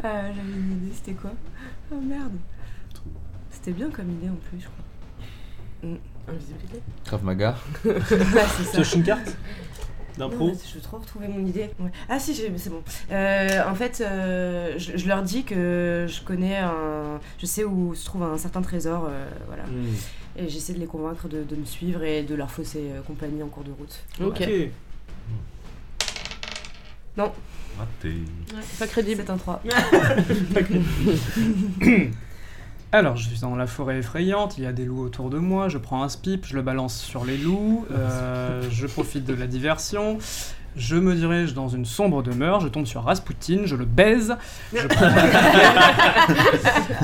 j'avais 0.03 0.53
une 0.55 0.71
idée, 0.73 0.93
c'était 0.93 1.13
quoi? 1.13 1.31
Oh 1.91 1.99
merde. 2.01 2.33
C'était 3.51 3.71
bien 3.71 3.89
comme 3.89 4.09
idée 4.11 4.29
en 4.29 4.37
plus, 4.49 4.59
je 4.59 4.65
crois. 4.65 5.97
Invisibilité? 6.27 6.81
Krav 7.05 7.23
Maga. 7.23 7.55
Ouais, 7.85 7.95
c'est 8.07 8.63
ça. 8.63 8.71
Pioche 8.73 8.95
une 8.95 9.03
carte 9.03 9.35
D'impro 10.19 10.51
je 10.69 10.75
veux 10.75 10.81
trop 10.81 10.97
retrouver 10.97 11.27
mon 11.27 11.45
idée. 11.45 11.69
Ouais. 11.79 11.89
Ah 12.09 12.19
si, 12.19 12.33
j'ai- 12.35 12.51
c'est 12.57 12.69
bon. 12.69 12.83
Euh, 13.11 13.61
en 13.67 13.73
fait, 13.73 14.01
euh, 14.01 14.75
je, 14.77 14.97
je 14.97 15.07
leur 15.07 15.23
dis 15.23 15.43
que 15.43 16.05
je 16.07 16.21
connais 16.21 16.57
un... 16.57 17.19
Je 17.39 17.45
sais 17.45 17.63
où 17.63 17.95
se 17.95 18.05
trouve 18.05 18.23
un 18.23 18.37
certain 18.37 18.61
trésor, 18.61 19.07
euh, 19.09 19.25
voilà. 19.47 19.63
Hmm. 19.63 19.95
Et 20.37 20.47
j'essaie 20.49 20.73
de 20.73 20.79
les 20.79 20.85
convaincre 20.85 21.27
de, 21.27 21.43
de 21.43 21.55
me 21.55 21.65
suivre 21.65 22.03
et 22.03 22.23
de 22.23 22.35
leur 22.35 22.51
fausser 22.51 22.91
euh, 22.91 23.01
compagnie 23.01 23.41
en 23.41 23.47
cours 23.47 23.63
de 23.63 23.71
route. 23.71 23.97
Ok. 24.21 24.39
Raté. 27.77 28.13
Pas 28.77 28.87
crédible. 28.87 29.23
C'est 29.25 29.31
un 29.31 29.37
3. 29.37 29.61
Alors, 32.91 33.17
je 33.17 33.27
suis 33.29 33.39
dans 33.41 33.55
la 33.55 33.67
forêt 33.67 33.99
effrayante, 33.99 34.57
il 34.57 34.63
y 34.63 34.67
a 34.67 34.71
des 34.71 34.83
loups 34.83 35.03
autour 35.03 35.29
de 35.29 35.37
moi, 35.37 35.69
je 35.69 35.77
prends 35.77 36.01
un 36.01 36.09
spip, 36.09 36.47
je 36.47 36.55
le 36.55 36.63
balance 36.63 36.99
sur 36.99 37.23
les 37.23 37.37
loups, 37.37 37.85
euh, 37.91 38.63
je 38.71 38.87
profite 38.87 39.25
de 39.25 39.35
la 39.35 39.45
diversion, 39.45 40.17
je 40.75 40.95
me 40.95 41.13
dirige 41.13 41.53
dans 41.53 41.67
une 41.67 41.85
sombre 41.85 42.23
demeure, 42.23 42.61
je 42.61 42.67
tombe 42.67 42.87
sur 42.87 43.03
Rasputin, 43.03 43.61
je 43.65 43.75
le 43.75 43.85
baise, 43.85 44.35
je, 44.73 44.87
prends 44.87 45.05
la 45.05 45.27
clé, 46.25 46.35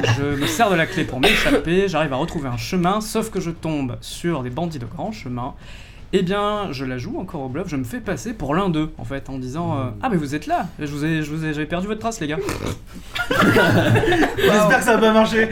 je 0.17 0.23
me 0.23 0.47
sers 0.47 0.71
de 0.71 0.75
la 0.75 0.87
clé 0.87 1.03
pour 1.03 1.19
m'échapper, 1.19 1.87
j'arrive 1.87 2.13
à 2.13 2.17
retrouver 2.17 2.49
un 2.49 2.57
chemin, 2.57 2.99
sauf 2.99 3.29
que 3.29 3.39
je 3.39 3.51
tombe 3.51 3.97
sur 4.01 4.41
des 4.41 4.49
bandits 4.49 4.79
de 4.79 4.87
grand 4.87 5.11
chemin. 5.11 5.53
Eh 6.17 6.21
bien, 6.21 6.69
je 6.71 6.85
la 6.85 6.97
joue 6.97 7.19
encore 7.19 7.41
au 7.41 7.49
bluff, 7.49 7.67
je 7.67 7.75
me 7.75 7.83
fais 7.83 7.99
passer 7.99 8.31
pour 8.33 8.55
l'un 8.55 8.69
d'eux, 8.69 8.89
en 8.97 9.03
fait, 9.03 9.29
en 9.29 9.37
disant 9.37 9.73
euh, 9.77 9.83
Ah, 10.01 10.07
mais 10.09 10.15
vous 10.15 10.33
êtes 10.33 10.47
là 10.47 10.67
Je 10.79 10.85
vous 10.85 11.03
ai, 11.03 11.21
je 11.21 11.29
vous 11.29 11.43
ai, 11.43 11.51
j'avais 11.53 11.65
perdu 11.65 11.87
votre 11.87 11.99
trace, 11.99 12.21
les 12.21 12.27
gars. 12.27 12.37
J'espère 14.37 14.77
que 14.79 14.83
ça 14.85 14.95
va 14.95 14.97
pas 15.07 15.11
marcher. 15.11 15.49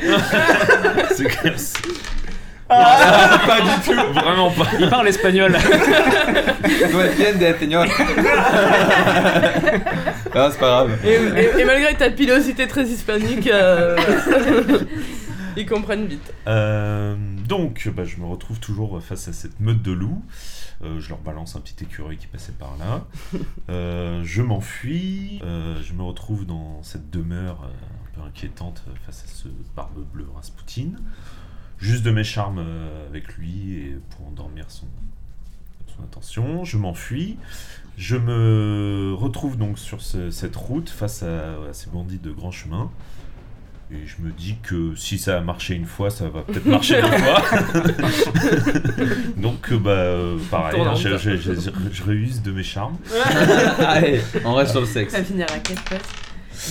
C'est 1.14 1.26
clair. 1.26 1.54
c'est- 1.58 1.82
pas 2.70 3.60
du 3.62 3.70
tout. 3.86 4.14
Vraiment 4.14 4.50
pas. 4.52 4.66
Il 4.80 4.90
parle 4.90 5.08
espagnol. 5.10 5.52
Bien 7.18 7.34
des 7.34 7.54
señor. 7.60 7.86
Ah, 10.36 10.50
c'est 10.52 10.60
pas 10.60 10.68
grave. 10.68 10.92
Et, 11.06 11.10
et- 11.42 11.60
et 11.62 11.66
malgré 11.66 11.94
ta 11.94 12.10
pilosité 12.10 12.66
très 12.68 12.86
hispanique, 12.86 13.48
euh, 13.48 13.96
ils 15.58 15.66
comprennent 15.66 16.08
vite. 16.08 16.34
Euh, 16.48 17.16
donc, 17.48 17.90
bah, 17.96 18.04
je 18.06 18.18
me 18.18 18.26
retrouve 18.26 18.60
toujours 18.60 19.02
face 19.02 19.28
à 19.28 19.34
cette 19.34 19.60
meute 19.60 19.82
de 19.82 19.92
loups. 19.92 20.24
Euh, 20.84 21.00
je 21.00 21.10
leur 21.10 21.20
balance 21.20 21.56
un 21.56 21.62
petit 21.62 21.84
écureuil 21.84 22.18
qui 22.18 22.28
passait 22.28 22.54
par 22.54 22.76
là. 22.78 23.06
Euh, 23.70 24.22
je 24.24 24.42
m'enfuis. 24.42 25.40
Je 25.42 25.94
me 25.94 26.04
retrouve 26.04 26.46
dans 26.46 26.82
cette 26.84 27.10
demeure 27.10 27.62
un 27.64 28.16
peu 28.20 28.22
inquiétante 28.28 28.84
face 29.06 29.24
à 29.24 29.28
ce 29.28 29.48
barbe 29.76 30.04
bleue 30.14 30.28
Rasputin. 30.36 30.90
Juste 31.80 32.04
de 32.04 32.12
mes 32.12 32.24
charmes 32.24 32.64
avec 33.08 33.34
lui 33.36 33.74
et 33.78 33.98
pour 34.12 34.28
endormir 34.28 34.66
son, 34.70 34.88
son 35.96 36.04
attention. 36.04 36.64
Je 36.66 36.78
m'enfuis. 36.78 37.38
Je 37.98 38.16
me 38.18 39.14
retrouve 39.18 39.58
donc 39.58 39.80
sur 39.80 40.02
ce- 40.02 40.30
cette 40.30 40.56
route 40.56 40.90
face 40.90 41.24
à, 41.24 41.64
à 41.70 41.74
ces 41.74 41.90
bandits 41.90 42.20
de 42.20 42.32
grand 42.32 42.52
chemin. 42.52 42.92
Et 43.92 44.08
je 44.08 44.26
me 44.26 44.32
dis 44.32 44.56
que 44.64 44.96
si 44.96 45.18
ça 45.20 45.38
a 45.38 45.42
marché 45.42 45.76
une 45.76 45.86
fois, 45.86 46.10
ça 46.10 46.26
va 46.30 46.42
peut-être 46.42 46.66
marcher 46.66 47.02
deux 47.02 47.08
fois. 47.10 47.42
Donc, 49.38 49.72
euh, 49.72 49.78
bah, 49.78 49.90
euh, 49.92 50.38
pareil, 50.50 50.82
hein, 50.82 50.96
je, 50.96 51.18
je, 51.18 51.36
je, 51.36 51.52
je 51.92 52.04
réuse 52.04 52.42
de 52.42 52.52
mes 52.52 52.64
charmes. 52.64 52.98
Allez, 53.80 54.22
on 54.44 54.56
reste 54.56 54.72
sur 54.72 54.82
le 54.82 54.88
sexe. 54.88 55.12
Ça 55.12 55.20
va 55.20 55.24
finir 55.26 55.46
à 55.54 55.60
4 55.60 55.84
potes. 55.84 56.00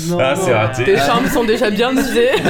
Non. 0.09 0.19
Ah, 0.21 0.35
c'est 0.37 0.54
raté. 0.54 0.85
Tes 0.85 0.97
charmes 0.97 1.28
sont 1.28 1.45
déjà 1.45 1.71
bien 1.71 1.92
usés. 1.97 2.31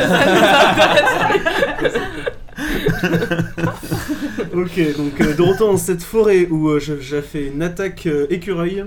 Ok, 4.55 4.97
donc 4.97 5.21
euh, 5.21 5.35
de 5.35 5.43
retour 5.43 5.69
dans 5.73 5.77
cette 5.77 6.03
forêt 6.03 6.47
où 6.51 6.69
euh, 6.69 6.79
j'ai 6.79 7.23
fait 7.23 7.47
une 7.47 7.63
attaque 7.63 8.07
euh, 8.07 8.27
écureuil, 8.31 8.85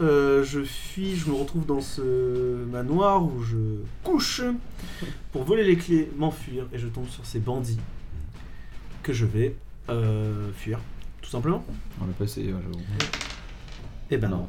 euh, 0.00 0.42
je 0.44 0.60
fuis, 0.62 1.14
je 1.16 1.28
me 1.30 1.34
retrouve 1.34 1.66
dans 1.66 1.80
ce 1.80 2.64
manoir 2.70 3.22
où 3.24 3.42
je 3.42 3.56
couche 4.02 4.42
pour 5.32 5.44
voler 5.44 5.64
les 5.64 5.76
clés, 5.76 6.10
m'enfuir 6.16 6.66
et 6.72 6.78
je 6.78 6.86
tombe 6.88 7.08
sur 7.08 7.24
ces 7.24 7.38
bandits 7.38 7.78
que 9.02 9.12
je 9.12 9.24
vais 9.26 9.54
euh, 9.90 10.48
fuir, 10.56 10.80
tout 11.22 11.30
simplement. 11.30 11.64
On 12.02 12.06
l'a 12.06 12.12
passé, 12.12 12.42
ouais, 12.44 12.54
j'avoue. 12.62 12.84
Et 14.10 14.16
ben 14.16 14.28
non. 14.28 14.48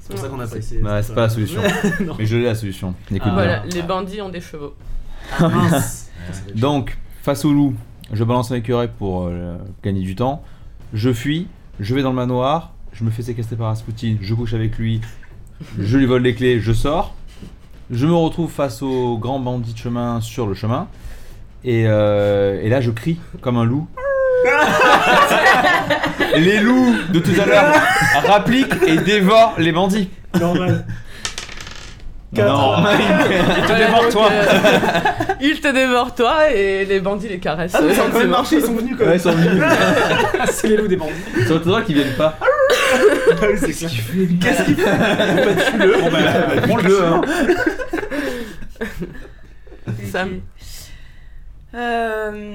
C'est 0.00 0.10
pour 0.14 0.18
ça 0.18 0.28
qu'on 0.28 0.40
a 0.40 0.46
C'est- 0.46 0.56
passé. 0.56 0.82
Ouais, 0.82 1.02
c'est 1.02 1.14
pas 1.14 1.22
la 1.22 1.28
solution. 1.28 1.60
Mais 2.18 2.26
je 2.26 2.36
l'ai 2.36 2.44
la 2.44 2.54
solution. 2.54 2.94
Écoute 3.10 3.22
Ah, 3.24 3.34
voilà, 3.34 3.58
bien. 3.60 3.76
les 3.80 3.82
bandits 3.86 4.20
ont 4.20 4.28
des 4.30 4.40
chevaux. 4.40 4.74
Ah, 5.38 5.48
mince. 5.48 6.10
Donc, 6.54 6.96
face 7.22 7.44
au 7.44 7.52
loup, 7.52 7.74
je 8.12 8.24
balance 8.24 8.50
un 8.50 8.56
écureuil 8.56 8.88
pour 8.98 9.26
euh, 9.26 9.58
gagner 9.82 10.02
du 10.02 10.14
temps. 10.14 10.42
Je 10.92 11.12
fuis, 11.12 11.48
je 11.80 11.94
vais 11.94 12.02
dans 12.02 12.10
le 12.10 12.16
manoir, 12.16 12.72
je 12.98 13.04
me 13.04 13.10
fais 13.10 13.22
séquestrer 13.22 13.56
par 13.56 13.66
Rasputin, 13.68 14.16
je 14.20 14.34
couche 14.34 14.54
avec 14.54 14.76
lui, 14.78 15.00
je 15.78 15.98
lui 15.98 16.06
vole 16.06 16.22
les 16.22 16.34
clés, 16.34 16.60
je 16.60 16.72
sors. 16.72 17.14
Je 17.90 18.06
me 18.06 18.14
retrouve 18.14 18.50
face 18.50 18.82
au 18.82 19.16
grand 19.18 19.38
bandit 19.38 19.72
de 19.72 19.78
chemin 19.78 20.20
sur 20.20 20.46
le 20.46 20.54
chemin. 20.54 20.88
Et, 21.64 21.84
euh, 21.86 22.60
et 22.62 22.68
là, 22.68 22.80
je 22.80 22.90
crie 22.90 23.18
comme 23.40 23.56
un 23.58 23.64
loup. 23.64 23.86
les 26.36 26.58
loups 26.60 26.94
de 27.12 27.18
tout 27.20 27.40
à 27.40 27.46
l'heure 27.46 27.72
rappliquent 28.26 28.74
et 28.86 28.96
dévorent 28.98 29.54
les 29.58 29.72
bandits. 29.72 30.08
Normal. 30.38 30.84
Non, 32.32 32.76
Il 33.58 33.66
te 33.66 33.72
dévore, 33.78 34.08
toi. 34.10 34.28
il 35.40 35.60
te 35.60 35.72
dévore 35.72 36.14
toi 36.14 36.50
et 36.50 36.84
les 36.84 37.00
bandits 37.00 37.28
les 37.28 37.38
caressent. 37.38 37.74
Ah, 37.74 37.80
mais 37.82 37.94
ça 37.94 38.02
a 38.04 38.08
quand 38.10 38.18
même 38.18 38.28
marché, 38.30 38.56
ils 38.56 38.62
sont 38.62 38.74
venus 38.74 38.94
quand 38.98 39.04
Ouais, 39.04 39.10
même. 39.10 39.16
ils 39.16 39.20
sont 39.20 39.32
venus. 39.32 39.62
c'est 40.50 40.68
les 40.68 40.76
loups 40.76 40.88
des 40.88 40.96
bandits. 40.96 41.12
C'est 41.46 41.54
étonnant 41.54 41.82
qu'ils 41.82 41.94
viennent 41.94 42.16
pas. 42.16 42.36
Oui, 43.42 43.48
c'est 43.58 43.72
clair. 43.72 43.90
Qu'est-ce 44.40 44.64
qu'il 44.64 44.76
fait 44.76 44.84
Bah, 44.84 45.62
tue-le. 45.70 45.92
Bon, 46.00 46.10
bah, 46.10 46.60
Prends-le, 46.66 47.04
hein. 47.04 47.20
Sam. 50.10 50.40
Euh, 51.74 52.54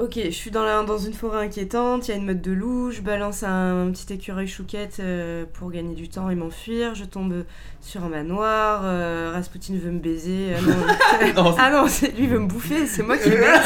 Ok, 0.00 0.18
je 0.24 0.30
suis 0.30 0.50
dans, 0.50 0.64
la- 0.64 0.82
dans 0.82 0.96
une 0.96 1.12
forêt 1.12 1.44
inquiétante, 1.44 2.08
il 2.08 2.12
y 2.12 2.14
a 2.14 2.16
une 2.16 2.24
meute 2.24 2.40
de 2.40 2.52
loups, 2.52 2.90
je 2.90 3.02
balance 3.02 3.42
un, 3.42 3.90
petit 3.92 4.10
écureuil 4.14 4.46
chouquette 4.48 4.96
euh, 4.98 5.44
pour 5.52 5.70
gagner 5.70 5.94
du 5.94 6.08
temps 6.08 6.30
et 6.30 6.34
m'enfuir, 6.34 6.94
je 6.94 7.04
tombe 7.04 7.44
sur 7.82 8.02
un 8.02 8.08
manoir, 8.08 8.80
euh, 8.84 9.30
Rasputin 9.34 9.74
veut 9.74 9.90
me 9.90 9.98
baiser, 9.98 10.54
ah 10.58 10.62
non, 10.62 11.44
Non, 11.44 11.54
ah 11.58 11.70
non, 11.70 11.84
lui 12.16 12.26
veut 12.28 12.38
me 12.38 12.46
bouffer, 12.46 12.86
c'est 12.86 13.02
moi 13.02 13.18
qui 13.18 13.28
le 13.28 13.36
baise. 13.40 13.60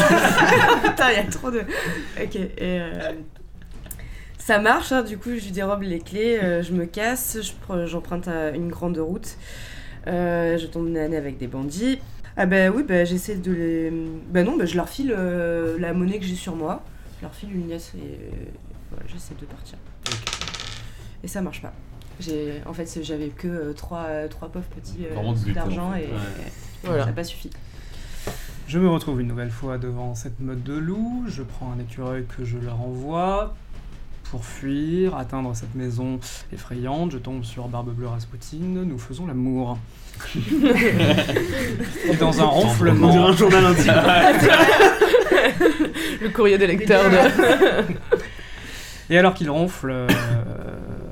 Putain, 0.82 1.10
il 1.12 1.16
y 1.18 1.20
a 1.20 1.30
trop 1.30 1.52
de... 1.52 1.60
Ok, 2.20 2.34
et... 2.34 2.80
Ça 4.44 4.58
marche, 4.58 4.92
hein, 4.92 5.02
du 5.02 5.16
coup 5.16 5.30
je 5.30 5.42
lui 5.42 5.52
dérobe 5.52 5.80
les 5.80 6.00
clés, 6.00 6.38
euh, 6.38 6.62
je 6.62 6.74
me 6.74 6.84
casse, 6.84 7.38
j'emprunte 7.86 8.28
une 8.28 8.68
grande 8.68 8.98
route, 8.98 9.38
euh, 10.06 10.58
je 10.58 10.66
tombe 10.66 10.86
nez 10.90 11.00
à 11.00 11.08
nez 11.08 11.16
avec 11.16 11.38
des 11.38 11.46
bandits. 11.46 11.98
Ah 12.36 12.44
bah 12.44 12.68
oui, 12.68 12.82
bah 12.82 13.06
j'essaie 13.06 13.36
de 13.36 13.52
les... 13.52 13.92
Bah 14.28 14.42
non, 14.42 14.58
bah 14.58 14.66
je 14.66 14.76
leur 14.76 14.90
file 14.90 15.14
euh, 15.16 15.78
la 15.78 15.94
monnaie 15.94 16.18
que 16.18 16.26
j'ai 16.26 16.34
sur 16.34 16.56
moi, 16.56 16.82
je 17.20 17.22
leur 17.22 17.34
file 17.34 17.54
une 17.54 17.70
liasse 17.70 17.92
et 17.94 18.00
euh, 18.00 18.44
voilà, 18.90 19.06
j'essaie 19.10 19.32
de 19.40 19.46
partir. 19.46 19.78
Et 21.22 21.28
ça 21.28 21.40
marche 21.40 21.62
pas. 21.62 21.72
J'ai, 22.20 22.60
en 22.66 22.74
fait, 22.74 22.98
j'avais 23.02 23.28
que 23.28 23.48
euh, 23.48 23.72
trois, 23.72 24.28
trois 24.28 24.50
pauvres 24.50 24.66
petits 24.66 25.06
euh, 25.10 25.54
d'argent 25.54 25.88
en 25.88 25.92
fait. 25.94 26.02
et 26.02 26.08
Ouais. 26.08 26.18
Voilà. 26.82 27.04
ça 27.04 27.06
n'a 27.06 27.14
pas 27.14 27.24
suffi. 27.24 27.48
Je 28.66 28.78
me 28.78 28.90
retrouve 28.90 29.22
une 29.22 29.28
nouvelle 29.28 29.50
fois 29.50 29.78
devant 29.78 30.14
cette 30.14 30.38
meute 30.40 30.62
de 30.62 30.74
loups, 30.74 31.24
je 31.28 31.42
prends 31.42 31.72
un 31.72 31.78
écureuil 31.78 32.26
que 32.36 32.44
je 32.44 32.58
leur 32.58 32.82
envoie 32.82 33.54
pour 34.34 34.44
fuir, 34.44 35.16
atteindre 35.16 35.54
cette 35.54 35.76
maison 35.76 36.18
effrayante, 36.52 37.12
je 37.12 37.18
tombe 37.18 37.44
sur 37.44 37.68
Barbe 37.68 37.94
Bleue 37.94 38.08
Rasputin, 38.08 38.56
nous 38.84 38.98
faisons 38.98 39.28
l'amour. 39.28 39.78
Et 42.04 42.16
dans 42.16 42.40
un 42.40 42.46
On 42.46 42.48
dirait 42.48 42.62
ronflement, 42.66 43.26
un 43.28 43.36
journal 43.36 43.64
intime. 43.64 43.94
Le 46.20 46.30
courrier 46.30 46.58
des 46.58 46.66
lecteurs 46.66 47.08
de. 47.08 47.16
et 49.14 49.18
alors 49.18 49.34
qu'il 49.34 49.50
ronfle 49.50 49.90
euh, 49.92 50.08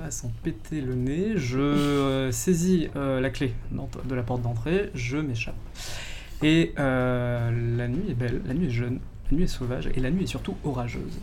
à 0.05 0.11
s'en 0.11 0.33
péter 0.43 0.81
le 0.81 0.97
nez, 0.97 1.35
je 1.37 1.61
euh, 1.61 2.33
saisis 2.33 2.89
euh, 2.97 3.21
la 3.21 3.31
clé 3.31 3.55
de 3.71 4.15
la 4.17 4.25
porte 4.25 4.43
d'entrée, 4.43 4.91
je 4.95 5.19
m'échappe. 5.19 5.55
Et 6.43 6.75
euh, 6.81 7.77
la 7.77 7.87
nuit 7.87 8.11
est 8.11 8.15
belle, 8.15 8.43
la 8.47 8.55
nuit 8.55 8.67
est 8.67 8.71
jeune, 8.71 8.99
la 9.33 9.37
nuit 9.39 9.45
est 9.45 9.49
sauvage 9.49 9.89
et 9.95 10.01
la 10.01 10.11
nuit 10.11 10.25
est 10.25 10.29
surtout 10.29 10.55
orageuse. 10.65 11.19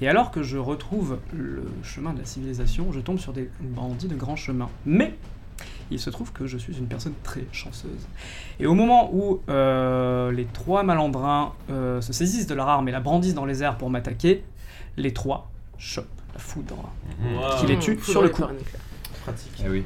Et 0.00 0.08
alors 0.08 0.30
que 0.32 0.42
je 0.42 0.58
retrouve 0.58 1.18
le 1.32 1.62
chemin 1.84 2.12
de 2.12 2.18
la 2.18 2.24
civilisation, 2.24 2.90
je 2.92 2.98
tombe 3.00 3.18
sur 3.18 3.32
des 3.32 3.48
bandits 3.60 4.08
de 4.08 4.16
grand 4.16 4.34
chemin. 4.36 4.68
Mais 4.84 5.14
il 5.92 6.00
se 6.00 6.10
trouve 6.10 6.32
que 6.32 6.46
je 6.46 6.58
suis 6.58 6.76
une 6.76 6.86
personne 6.86 7.12
très 7.22 7.44
chanceuse. 7.52 8.08
Et 8.58 8.66
au 8.66 8.74
moment 8.74 9.10
où 9.14 9.40
euh, 9.48 10.32
les 10.32 10.44
trois 10.46 10.82
malandrins 10.82 11.52
euh, 11.70 12.00
se 12.00 12.12
saisissent 12.12 12.46
de 12.48 12.54
leur 12.54 12.68
arme 12.68 12.88
et 12.88 12.92
la 12.92 13.00
brandissent 13.00 13.34
dans 13.34 13.44
les 13.46 13.62
airs 13.62 13.76
pour 13.76 13.90
m'attaquer, 13.90 14.42
les 14.96 15.12
trois 15.12 15.48
chopent 15.78 16.06
la 16.34 16.40
foudre. 16.40 16.76
Wow. 17.22 17.60
Qui 17.60 17.66
les 17.66 17.78
tue 17.78 17.94
Mmh, 17.94 18.02
sur 18.02 18.22
le 18.22 18.30
coup. 18.30 18.42
Pratique. 19.22 19.62
Eh 19.64 19.68
oui. 19.68 19.84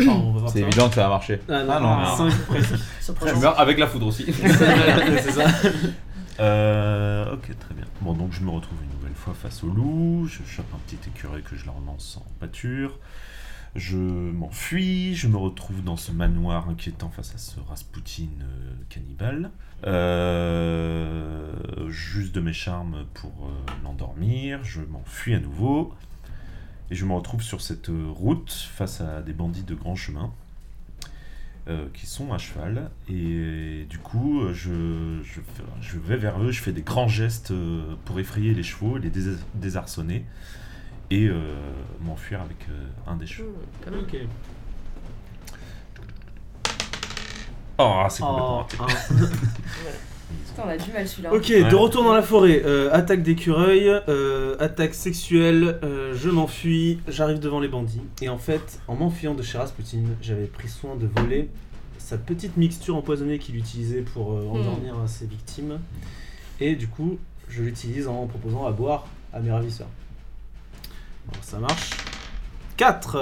Enfin, 0.00 0.30
voir 0.32 0.48
C'est 0.50 0.60
évident 0.60 0.88
que 0.88 0.94
ça 0.94 1.02
va 1.02 1.08
marcher. 1.08 1.40
Ah 1.48 1.64
non, 1.64 1.72
Ah 1.72 1.80
non, 1.80 1.88
non. 1.88 2.24
non. 2.26 2.30
Cinq 3.00 3.14
presque. 3.16 3.34
Tu 3.34 3.40
meurs 3.40 3.58
avec 3.58 3.78
la 3.78 3.86
foudre 3.88 4.06
aussi. 4.06 4.24
c'est 4.32 5.32
ça. 5.32 5.44
Euh, 6.40 7.34
ok, 7.34 7.58
très 7.58 7.74
bien. 7.74 7.86
Bon, 8.00 8.14
donc 8.14 8.32
je 8.32 8.42
me 8.42 8.50
retrouve 8.50 8.78
une 8.82 8.90
nouvelle 8.98 9.14
fois 9.14 9.34
face 9.34 9.64
au 9.64 9.68
loup. 9.68 10.26
Je 10.26 10.42
chope 10.44 10.72
un 10.74 10.78
petit 10.86 10.98
écureuil 11.08 11.42
que 11.42 11.56
je 11.56 11.64
leur 11.66 11.80
lance 11.80 12.18
en 12.18 12.26
pâture. 12.38 12.98
Je 13.74 13.96
m'enfuis. 13.96 15.14
Je 15.14 15.28
me 15.28 15.36
retrouve 15.36 15.82
dans 15.82 15.96
ce 15.96 16.12
manoir 16.12 16.68
inquiétant 16.68 17.10
face 17.10 17.34
à 17.34 17.38
ce 17.38 17.60
Rasputin 17.60 18.28
euh, 18.42 18.72
cannibale. 18.88 19.50
Euh, 19.86 21.52
juste 21.88 22.34
de 22.34 22.40
mes 22.40 22.52
charmes 22.52 23.04
pour 23.14 23.46
euh, 23.46 23.72
l'endormir. 23.84 24.62
Je 24.64 24.80
m'enfuis 24.80 25.34
à 25.34 25.40
nouveau. 25.40 25.92
Et 26.90 26.94
je 26.94 27.04
me 27.04 27.12
retrouve 27.12 27.42
sur 27.42 27.60
cette 27.60 27.90
euh, 27.90 28.10
route 28.10 28.50
face 28.52 29.00
à 29.00 29.20
des 29.22 29.32
bandits 29.32 29.64
de 29.64 29.74
grand 29.74 29.94
chemin. 29.94 30.32
Euh, 31.68 31.86
qui 31.92 32.06
sont 32.06 32.32
à 32.32 32.38
cheval 32.38 32.90
et 33.08 33.86
du 33.90 33.98
coup 33.98 34.42
je, 34.52 35.20
je, 35.80 35.98
vais 35.98 36.16
vers 36.16 36.40
eux, 36.42 36.50
je 36.50 36.60
fais 36.62 36.72
des 36.72 36.82
grands 36.82 37.08
gestes 37.08 37.50
euh, 37.50 37.94
pour 38.04 38.18
effrayer 38.20 38.54
les 38.54 38.62
chevaux, 38.62 38.96
les 38.96 39.10
dés- 39.10 39.36
désarçonner 39.54 40.24
et 41.10 41.26
euh, 41.28 41.54
m'enfuir 42.00 42.40
avec 42.40 42.66
euh, 42.70 42.86
un 43.06 43.16
des 43.16 43.26
chevaux. 43.26 43.54
Mal. 43.86 44.00
Ok. 44.00 44.16
Oh, 47.78 48.06
c'est 48.08 48.22
complètement 48.22 48.66
Oh, 48.78 48.82
raté. 48.82 49.14
Putain, 50.46 50.62
on 50.66 50.68
a 50.68 50.76
du 50.76 50.92
mal 50.92 51.08
celui-là. 51.08 51.32
Ok, 51.32 51.46
Ouais. 51.48 51.64
de 51.64 51.74
retour 51.74 52.04
dans 52.04 52.12
la 52.12 52.22
forêt. 52.22 52.62
Euh, 52.64 52.90
attaque 52.92 53.22
d'écureuil, 53.22 53.88
euh, 54.08 54.56
attaque 54.60 54.94
sexuelle, 54.94 55.78
euh, 55.82 56.14
je 56.14 56.28
m'enfuis, 56.30 57.00
j'arrive 57.08 57.38
devant 57.38 57.60
les 57.60 57.68
bandits. 57.68 58.02
Et 58.22 58.28
en 58.28 58.38
fait, 58.38 58.80
en 58.88 58.94
m'enfuyant 58.96 59.34
de 59.34 59.42
chez 59.42 59.58
Rasputin, 59.58 60.02
j'avais 60.20 60.46
pris 60.46 60.68
soin 60.68 60.96
de 60.96 61.06
voler 61.20 61.48
sa 61.98 62.18
petite 62.18 62.56
mixture 62.56 62.96
empoisonnée 62.96 63.38
qu'il 63.38 63.56
utilisait 63.56 64.02
pour 64.02 64.32
euh, 64.32 64.46
endormir 64.48 64.94
ses 65.06 65.26
victimes. 65.26 65.78
Et 66.60 66.74
du 66.74 66.88
coup, 66.88 67.18
je 67.48 67.62
l'utilise 67.62 68.08
en 68.08 68.26
proposant 68.26 68.66
à 68.66 68.72
boire 68.72 69.06
à 69.32 69.40
mes 69.40 69.50
ravisseurs. 69.50 69.88
Bon, 71.26 71.38
ça 71.42 71.58
marche. 71.58 71.90
4 72.76 73.18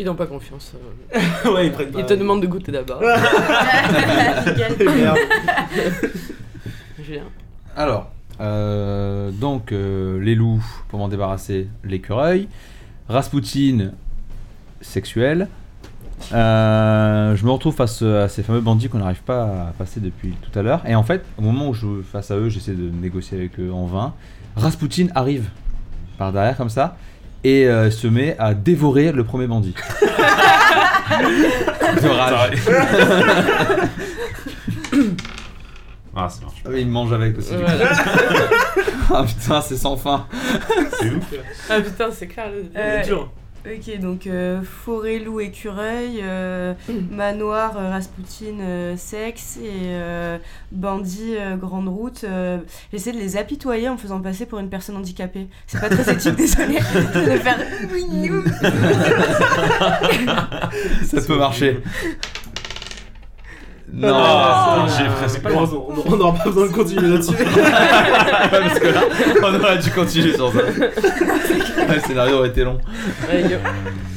Ils 0.00 0.06
n'ont 0.06 0.14
pas 0.14 0.26
confiance. 0.26 0.72
euh. 1.14 1.50
Ouais, 1.52 1.66
ils 1.66 1.72
prennent 1.72 1.90
pas. 1.90 1.98
Ils 1.98 2.06
te 2.06 2.14
demandent 2.14 2.40
de 2.40 2.46
goûter 2.46 2.72
d'abord. 2.72 3.02
Alors, 7.76 8.10
euh, 8.40 9.30
donc 9.30 9.72
euh, 9.72 10.18
les 10.18 10.34
loups 10.34 10.64
pour 10.88 10.98
m'en 10.98 11.08
débarrasser, 11.08 11.68
l'écureuil, 11.84 12.48
Rasputin 13.10 13.90
sexuel. 14.80 15.48
Euh, 16.32 17.36
je 17.36 17.44
me 17.44 17.50
retrouve 17.50 17.74
face 17.74 18.00
à 18.00 18.28
ces 18.28 18.42
fameux 18.42 18.62
bandits 18.62 18.88
qu'on 18.88 19.00
n'arrive 19.00 19.22
pas 19.22 19.68
à 19.68 19.72
passer 19.76 20.00
depuis 20.00 20.32
tout 20.40 20.58
à 20.58 20.62
l'heure. 20.62 20.80
Et 20.86 20.94
en 20.94 21.02
fait, 21.02 21.22
au 21.36 21.42
moment 21.42 21.68
où 21.68 21.74
je 21.74 22.00
face 22.10 22.30
à 22.30 22.36
eux, 22.36 22.48
j'essaie 22.48 22.72
de 22.72 22.88
négocier 22.88 23.36
avec 23.36 23.60
eux 23.60 23.70
en 23.70 23.84
vain. 23.84 24.14
Rasputin 24.56 25.08
arrive 25.14 25.50
par 26.16 26.32
derrière 26.32 26.56
comme 26.56 26.70
ça 26.70 26.96
et 27.44 27.66
euh, 27.66 27.90
se 27.90 28.06
met 28.06 28.36
à 28.38 28.54
dévorer 28.54 29.12
le 29.12 29.24
premier 29.24 29.46
bandit. 29.46 29.74
de 31.10 32.08
rage. 32.08 32.58
Ah, 36.16 36.28
ça 36.28 36.42
marche. 36.44 36.56
Ah 36.64 36.68
oui, 36.72 36.80
il 36.80 36.88
mange 36.88 37.12
avec 37.12 37.38
aussi. 37.38 37.54
Voilà. 37.54 37.88
ah 39.14 39.24
putain, 39.24 39.60
c'est 39.60 39.76
sans 39.76 39.96
fin. 39.96 40.26
C'est 40.98 41.08
ouf. 41.10 41.24
Ah 41.70 41.80
putain, 41.80 42.08
c'est 42.10 42.26
clair. 42.26 42.46
le- 42.50 42.64
Euh, 42.76 42.98
C'est 43.00 43.06
dur. 43.08 43.30
Ok, 43.66 44.00
donc 44.00 44.26
euh, 44.26 44.62
forêt, 44.62 45.18
loup, 45.18 45.40
écureuil, 45.40 46.20
euh, 46.22 46.72
manoir, 47.10 47.76
euh, 47.76 47.90
Rasputin, 47.90 48.58
euh, 48.60 48.96
sexe 48.96 49.58
et 49.62 49.94
bandit, 50.72 51.34
grande 51.58 51.88
route. 51.88 52.24
J'essaie 52.90 53.12
de 53.12 53.18
les 53.18 53.36
apitoyer 53.36 53.88
en 53.88 53.92
me 53.92 53.98
faisant 53.98 54.20
passer 54.20 54.46
pour 54.46 54.58
une 54.60 54.70
personne 54.70 54.96
handicapée. 54.96 55.46
C'est 55.66 55.78
pas 55.80 55.90
très 55.90 56.10
éthique, 56.14 56.34
désolé. 56.36 56.76
de 56.76 57.36
faire. 57.36 57.58
Ça 61.04 61.20
peut 61.20 61.38
marcher. 61.38 61.82
Non, 63.92 64.08
Ah, 64.14 64.86
j'ai 64.96 65.06
presque 65.06 65.42
pas. 65.42 65.50
On 65.52 66.16
n'aura 66.16 66.34
pas 66.38 66.44
besoin 66.44 66.66
de 66.68 66.72
continuer 66.72 67.08
là-dessus. 67.08 67.34
parce 68.50 68.78
que 68.78 68.86
là, 68.88 69.00
on 69.42 69.54
aurait 69.54 69.78
dû 69.78 69.90
continuer 69.90 70.34
sur 70.34 70.52
ça. 70.52 70.58
le 71.94 72.00
scénario 72.00 72.36
aurait 72.38 72.48
été 72.48 72.64
long. 72.64 72.78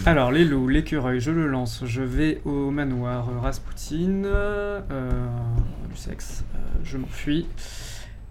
Alors, 0.06 0.32
les 0.32 0.46
loups, 0.46 0.68
l'écureuil, 0.68 1.20
je 1.20 1.32
le 1.32 1.48
lance. 1.48 1.82
Je 1.86 2.02
vais 2.02 2.42
au 2.46 2.70
manoir 2.72 3.28
euh, 3.30 3.40
Rasputin. 3.42 4.24
euh, 4.26 4.80
du 5.90 5.98
sexe. 5.98 6.44
euh, 6.56 6.58
je 6.84 6.98
m'enfuis. 6.98 7.48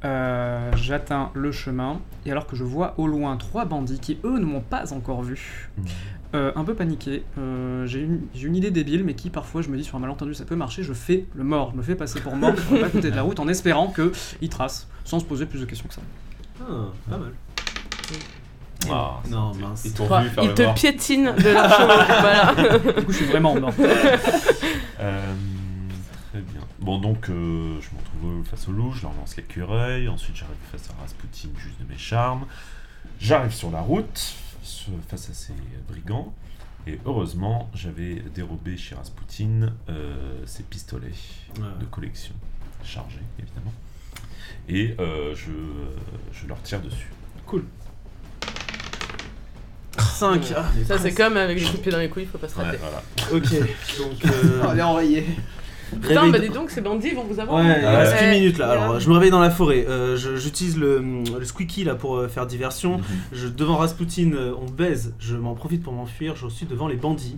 Euh, 0.05 0.71
J'atteins 0.77 1.31
le 1.35 1.51
chemin. 1.53 2.01
Et 2.27 2.31
alors 2.33 2.47
que 2.47 2.57
je 2.57 2.65
vois 2.65 2.95
au 2.99 3.07
loin 3.07 3.37
trois 3.37 3.65
bandits 3.65 3.99
qui, 4.01 4.19
eux, 4.25 4.39
ne 4.39 4.45
m'ont 4.45 4.61
pas 4.61 4.93
encore 4.93 5.23
vu. 5.23 5.71
Euh, 6.35 6.53
un 6.57 6.65
peu 6.65 6.75
paniqué. 6.75 7.25
Euh, 7.39 7.87
J'ai 7.87 8.01
une, 8.01 8.21
j'ai 8.35 8.47
une 8.49 8.57
idée 8.57 8.71
débile, 8.71 9.05
mais 9.05 9.15
qui 9.15 9.31
parfois 9.31 9.63
je 9.63 9.69
me 9.69 9.77
dis 9.77 9.85
sur 9.85 9.97
un 9.97 10.01
malentendu 10.01 10.35
ça 10.35 10.45
peut 10.45 10.57
marcher. 10.57 10.83
Je 10.83 10.93
fais 10.93 11.27
le 11.35 11.45
mort. 11.45 11.71
Je 11.73 11.77
me 11.79 11.83
fais 11.83 11.95
passer 11.95 12.21
pour 12.21 12.35
mort 12.37 12.55
pour 12.55 12.81
pas 12.81 12.89
côté 12.89 13.11
de 13.11 13.17
la 13.17 13.23
route 13.23 13.39
en 13.41 13.49
espérant 13.49 13.93
qu'ils 13.93 14.49
tracent 14.49 14.89
sans 15.05 15.21
se 15.21 15.25
poser 15.25 15.47
plus 15.47 15.61
de 15.61 15.65
questions 15.67 15.87
que 15.89 15.95
ça. 15.95 16.01
Ah, 16.61 16.65
pas 17.11 17.19
mal. 17.19 17.33
Ah, 18.91 19.21
Non, 19.31 19.55
mince. 19.55 19.83
Ils 19.85 19.93
t'ont 19.93 20.07
Trois, 20.07 20.23
vu 20.23 20.29
faire 20.31 20.43
Ils 20.45 20.49
le 20.49 20.55
te 20.55 20.63
mort. 20.63 20.75
piétinent 20.75 21.35
de 21.37 21.43
leur 21.51 21.71
chemin. 21.71 22.05
voilà. 22.21 22.55
Du 22.99 23.05
coup, 23.05 23.13
je 23.13 23.17
suis 23.19 23.27
vraiment 23.27 23.55
mort. 23.59 23.73
Euh, 23.79 25.35
très 26.31 26.41
bien. 26.41 26.61
Bon, 26.81 26.99
donc, 26.99 27.29
euh, 27.31 27.79
je 27.81 27.89
me 27.91 27.99
retrouve 27.99 28.45
face 28.51 28.67
au 28.69 28.73
loup, 28.73 28.93
je 28.93 29.03
leur 29.03 29.13
lance 29.15 29.37
l'écureuil, 29.37 30.09
ensuite 30.09 30.35
j'arrive 30.35 30.57
face 30.73 30.89
à 30.91 31.01
Rasputin, 31.01 31.49
juste 31.57 31.81
de 31.81 31.89
mes 31.89 31.99
charmes. 31.99 32.45
J'arrive 33.21 33.53
sur 33.53 33.71
la 33.71 33.81
route, 33.81 34.35
face 35.09 35.31
à 35.31 35.35
ces 35.35 35.55
brigands, 35.89 36.33
et 36.87 36.99
heureusement, 37.07 37.71
j'avais 37.75 38.17
dérobé 38.35 38.77
chez 38.77 38.95
Rasputin 38.95 39.73
euh, 39.89 40.43
ses 40.47 40.63
pistolets 40.63 41.13
Ouais. 41.59 41.65
de 41.81 41.85
collection, 41.87 42.35
chargés 42.85 43.21
évidemment, 43.39 43.73
et 44.69 44.95
euh, 45.01 45.35
je, 45.35 45.51
je 46.33 46.47
leur 46.47 46.61
tire 46.63 46.81
dessus. 46.81 47.11
Cool. 47.47 47.65
5. 49.99 50.43
Ça, 50.87 50.99
c'est 50.99 51.13
comme 51.13 51.37
avec 51.37 51.59
les 51.59 51.65
coups 51.65 51.77
de 51.79 51.83
pied 51.83 51.93
dans 51.93 51.99
les 51.99 52.09
couilles, 52.09 52.27
faut 52.27 52.39
pas 52.39 52.49
se 52.49 52.57
Ouais, 52.59 52.65
rater. 52.65 52.79
voilà. 52.79 53.03
Ok, 53.33 53.51
donc. 53.99 54.25
Euh, 54.25 54.81
enrayé. 54.81 55.27
Putain, 56.01 56.29
bah 56.31 56.39
dis 56.39 56.49
donc, 56.49 56.71
ces 56.71 56.81
bandits 56.81 57.11
vont 57.11 57.25
vous 57.25 57.39
avoir. 57.41 57.63
Ouais, 57.65 57.79
il 57.81 57.87
reste 57.87 58.17
une 58.23 58.31
minute 58.31 58.59
là. 58.59 58.71
Alors, 58.71 59.01
je 59.01 59.09
me 59.09 59.15
réveille 59.15 59.31
dans 59.31 59.41
la 59.41 59.51
forêt. 59.51 59.85
Euh, 59.89 60.17
je- 60.17 60.37
J'utilise 60.37 60.79
le, 60.79 61.01
le 61.39 61.45
squeaky 61.45 61.85
là 61.85 61.95
pour 61.95 62.17
euh, 62.17 62.29
faire 62.29 62.47
diversion. 62.47 62.99
Mhm. 62.99 63.05
Je, 63.33 63.49
devant 63.49 63.77
Rasputin, 63.77 64.31
euh, 64.35 64.55
on 64.61 64.67
baise. 64.71 65.15
Je 65.19 65.37
m'en 65.37 65.55
profite 65.55 65.83
pour 65.83 65.93
m'enfuir. 65.93 66.35
Je 66.37 66.49
suis 66.49 66.67
devant 66.67 66.89
les 66.89 66.97
bandits. 66.97 67.37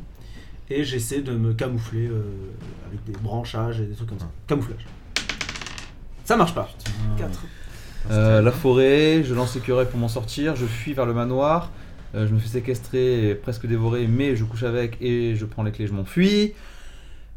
Et 0.71 0.83
j'essaie 0.85 1.21
de 1.21 1.33
me 1.33 1.53
camoufler 1.53 2.07
euh, 2.07 2.23
avec 2.88 3.05
des 3.05 3.12
branchages 3.12 3.81
et 3.81 3.85
des 3.85 3.95
trucs 3.95 4.09
comme 4.09 4.19
ça. 4.21 4.31
Camouflage. 4.47 4.87
Ça 6.25 6.37
marche 6.37 6.55
pas. 6.55 6.71
4. 7.19 7.29
Euh, 8.11 8.40
la 8.43 8.51
forêt, 8.51 9.23
je 9.25 9.35
lance 9.35 9.55
l'écureuil 9.55 9.87
pour 9.90 9.99
m'en 9.99 10.09
sortir, 10.09 10.57
je 10.57 10.67
fuis 10.67 10.93
vers 10.93 11.07
le 11.07 11.14
manoir, 11.14 11.71
euh, 12.14 12.27
je 12.27 12.33
me 12.35 12.38
fais 12.38 12.49
séquestrer, 12.49 13.31
et 13.31 13.35
presque 13.35 13.67
dévorer, 13.67 14.07
mais 14.07 14.37
je 14.37 14.45
couche 14.45 14.62
avec 14.62 14.97
et 15.01 15.35
je 15.37 15.45
prends 15.47 15.62
les 15.62 15.73
clés, 15.73 15.87
je 15.87 15.93
m'enfuis. 15.93 16.53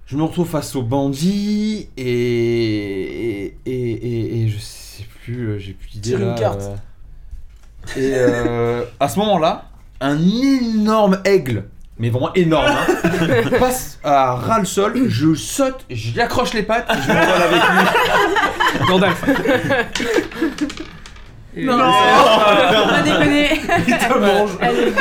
Je 0.08 0.15
me 0.15 0.24
retrouve 0.24 0.48
face 0.48 0.74
aux 0.76 0.82
bandits 0.84 1.89
et, 1.98 2.04
et, 2.06 3.58
et, 3.65 3.72
et- 3.91 4.43
et 4.43 4.48
je 4.48 4.58
sais 4.58 5.04
plus, 5.24 5.48
euh, 5.50 5.60
j'ai 5.60 5.74
plus 5.74 5.89
d'idée 5.89 6.10
Tire 6.12 6.20
une 6.22 6.28
là, 6.30 6.36
carte. 6.36 6.62
euh. 6.62 6.76
Et 7.98 8.12
euh, 8.15 8.84
à 9.02 9.10
ce 9.10 9.20
moment-là, 9.20 9.65
un 10.00 10.17
énorme 10.17 11.20
aigle, 11.26 11.65
mais 12.00 12.10
vraiment 12.10 12.34
énorme, 12.36 12.67
hein, 12.67 13.50
passe 13.60 14.00
à 14.04 14.36
ras 14.36 14.60
le 14.60 14.65
sol, 14.65 15.10
je 15.10 15.34
saute, 15.36 15.86
je 15.89 16.12
lui 16.13 16.22
accroche 16.22 16.54
les 16.54 16.63
pattes 16.63 16.88
et 16.89 17.02
je 17.02 17.08
m'envole 17.12 17.41
avec 17.41 17.62
lui. 17.62 18.88
Gandalf. 18.88 19.26
Non, 21.58 21.78
Pas 21.80 23.02
déconner. 23.04 23.50
Il 23.88 23.98
te 23.98 24.17
mange. 24.20 24.52
Allez. 24.62 24.93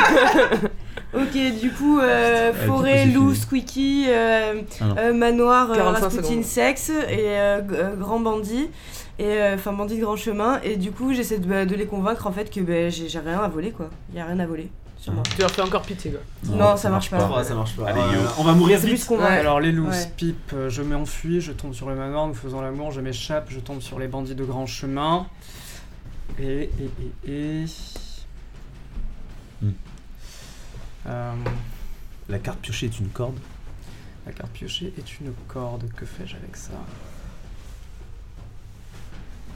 Ok, 1.23 1.59
du 1.61 1.71
coup, 1.71 1.99
euh, 1.99 2.51
coup, 2.51 2.57
forêt, 2.67 3.05
loup, 3.07 3.31
fini. 3.31 3.35
squeaky, 3.35 4.05
euh, 4.09 4.61
Ah 4.79 4.83
non. 4.85 4.95
euh, 4.97 5.13
manoir, 5.13 5.71
euh, 5.71 5.75
45 5.75 6.03
Rasputin, 6.03 6.27
secondes. 6.27 6.43
sexe 6.43 6.89
et 6.89 6.95
euh, 7.19 7.61
grand 7.97 8.19
bandit. 8.19 8.69
Et 9.19 9.25
euh, 9.25 9.55
enfin, 9.55 9.73
bandit 9.73 9.95
de 9.97 10.01
grand 10.01 10.15
chemin. 10.15 10.59
Et 10.63 10.75
du 10.77 10.91
coup, 10.91 11.13
j'essaie 11.13 11.39
de, 11.39 11.47
bah, 11.47 11.65
de 11.65 11.75
les 11.75 11.85
convaincre 11.87 12.27
en 12.27 12.31
fait 12.31 12.49
que 12.51 12.59
bah, 12.61 12.89
j'ai 12.89 13.07
rien 13.19 13.39
à 13.39 13.47
voler 13.47 13.71
quoi. 13.71 13.89
Il 14.13 14.17
y 14.17 14.21
a 14.21 14.25
rien 14.25 14.39
à 14.39 14.45
voler 14.45 14.69
sur 14.99 15.13
moi. 15.13 15.23
Tu 15.33 15.41
leur 15.41 15.49
fais 15.51 15.61
encore 15.61 15.81
pitié, 15.83 16.11
quoi. 16.11 16.55
Non, 16.55 16.75
ça 16.77 16.89
marche 16.89 17.09
pas. 17.09 17.29
Ah, 17.35 17.43
ça 17.43 17.53
marche 17.55 17.75
pas. 17.75 17.87
Allez, 17.87 17.99
Euh, 17.99 18.27
on 18.39 18.43
va 18.43 18.53
mourir 18.53 18.77
vite. 18.79 18.89
plus 18.89 19.03
qu'on 19.05 19.17
Ouais. 19.19 19.25
Alors 19.25 19.59
les 19.59 19.71
loups, 19.71 19.89
Ouais. 19.89 20.11
pipe, 20.17 20.53
je 20.69 20.81
m'enfuis, 20.81 21.39
je 21.41 21.51
tombe 21.51 21.73
sur 21.73 21.87
le 21.89 21.95
manoir, 21.95 22.27
nous 22.27 22.33
faisons 22.35 22.61
l'amour, 22.61 22.91
je 22.91 23.01
m'échappe, 23.01 23.47
je 23.49 23.59
tombe 23.59 23.81
sur 23.81 23.97
les 23.99 24.07
bandits 24.07 24.35
de 24.35 24.43
grand 24.43 24.65
chemin. 24.67 25.25
Et... 26.39 26.63
et, 26.63 26.69
et, 27.27 27.31
et... 27.31 27.65
Euh, 31.05 31.33
La 32.29 32.39
carte 32.39 32.59
piochée 32.59 32.87
est 32.87 32.99
une 32.99 33.09
corde. 33.09 33.37
la 34.25 34.33
carte 34.33 34.51
piochée 34.51 34.93
est 34.97 35.19
une 35.21 35.31
corde, 35.47 35.89
que 35.95 36.05
fais-je 36.05 36.35
avec 36.35 36.57
ça? 36.57 36.73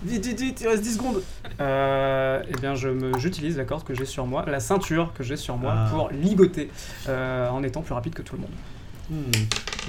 Vite, 0.04 0.26
vite, 0.26 0.40
vite, 0.40 0.62
il 0.62 0.68
reste 0.68 0.82
10 0.82 0.94
secondes. 0.96 1.22
Euh, 1.60 2.42
eh 2.48 2.54
bien, 2.54 2.74
je 2.74 2.88
me- 2.90 3.18
j'utilise 3.20 3.58
la 3.58 3.66
corde 3.66 3.84
que 3.84 3.94
j'ai 3.94 4.06
sur 4.06 4.26
moi, 4.26 4.44
la 4.48 4.60
ceinture 4.60 5.14
que 5.14 5.24
j'ai 5.24 5.36
sur 5.38 5.58
moi, 5.58 5.74
Ah. 5.76 5.90
pour 5.92 6.10
ligoter 6.10 6.72
euh, 7.08 7.50
en 7.50 7.62
étant 7.64 7.82
plus 7.82 7.94
rapide 7.94 8.14
que 8.14 8.22
tout 8.24 8.36
le 8.36 8.42
monde. 8.42 8.52
Hmm. 9.10 9.32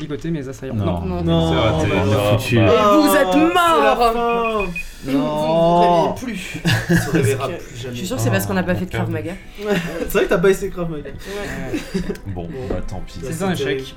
Ligoter 0.01 0.31
mes 0.31 0.49
assaillants. 0.49 0.75
Non. 0.75 1.01
Non. 1.03 1.23
Non, 1.23 1.51
C'est 1.53 1.59
raté, 1.59 1.93
on 2.03 2.07
non. 2.07 2.39
foutu. 2.39 2.57
Et 2.57 2.61
vous 2.61 3.15
êtes 3.17 3.27
Ah, 3.57 3.81
la 3.85 3.97
fin. 3.97 4.63
Vous 5.05 5.11
ne 5.13 5.17
Non. 5.17 6.13
plus. 6.15 6.57
On 6.91 6.95
se 6.97 7.11
réveillera 7.11 7.49
plus 7.49 7.77
jamais. 7.77 7.93
Je 7.95 7.99
suis 7.99 8.07
sûre 8.07 8.17
que 8.17 8.23
c'est 8.23 8.31
parce 8.31 8.47
qu'on 8.47 8.55
n'a 8.55 8.63
pas 8.63 8.73
Oh, 8.75 8.79
fait 8.79 8.87
de 8.87 8.91
Krav. 8.91 9.11
Maga. 9.11 9.33
C'est 9.59 10.13
vrai 10.13 10.25
que 10.25 10.29
t'as 10.29 10.39
pas 10.39 10.51
essayé 10.51 10.71
Krav 10.71 10.91
Maga. 10.91 11.11
Ouais. 11.11 12.01
Bon, 12.29 12.49
bah 12.69 12.77
tant 12.87 13.03
pis. 13.07 13.21
C'est 13.23 13.43
un 13.45 13.53
échec. 13.53 13.95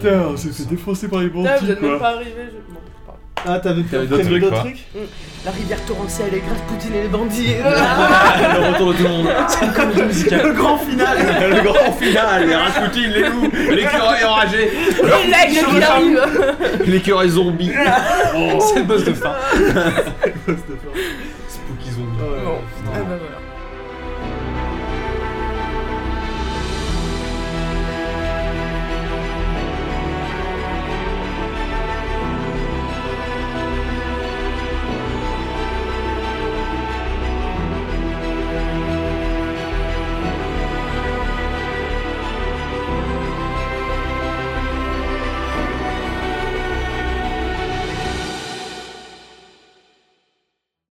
Putain, 0.00 0.22
on 0.32 0.36
s'est 0.36 0.48
fait 0.48 0.64
défoncer 0.64 1.06
par 1.08 1.20
les 1.20 1.28
Putain, 1.30 1.56
vous 1.60 1.70
êtes 1.70 1.82
même 1.82 1.98
pas 1.98 2.14
arrivé. 2.16 2.30
Je... 2.50 2.74
Ah, 3.46 3.58
t'avais 3.60 3.82
prévu 3.82 4.06
d'autres 4.06 4.28
d'autres 4.28 4.60
trucs, 4.60 4.90
trucs 4.90 5.08
La 5.44 5.50
rivière 5.50 5.84
torrentielle, 5.84 6.30
les 6.32 6.40
grâce 6.40 6.60
Poutine 6.66 6.94
et 6.94 7.02
les 7.02 7.08
bandits. 7.08 7.54
Le 7.64 8.72
retour 8.72 8.92
de 8.92 8.98
tout 8.98 9.02
le 9.02 9.08
monde. 9.08 9.26
C'est 9.48 9.64
une 9.64 9.72
comédie 9.72 10.02
musicale. 10.02 10.46
Le 10.46 10.52
grand 10.52 10.78
final 10.78 11.18
le 11.18 11.62
grand 11.62 11.92
final, 11.92 12.46
les 12.46 12.54
Rasputin, 12.54 13.08
les 13.08 13.22
loups, 13.22 13.50
l'écureuil 13.70 14.24
enragé, 14.24 14.72
l'écureuil 16.86 17.30
zombie. 17.30 17.72
C'est 18.60 18.78
le 18.78 18.84
boss 18.84 19.04
de 19.04 19.12
fin. 19.12 19.34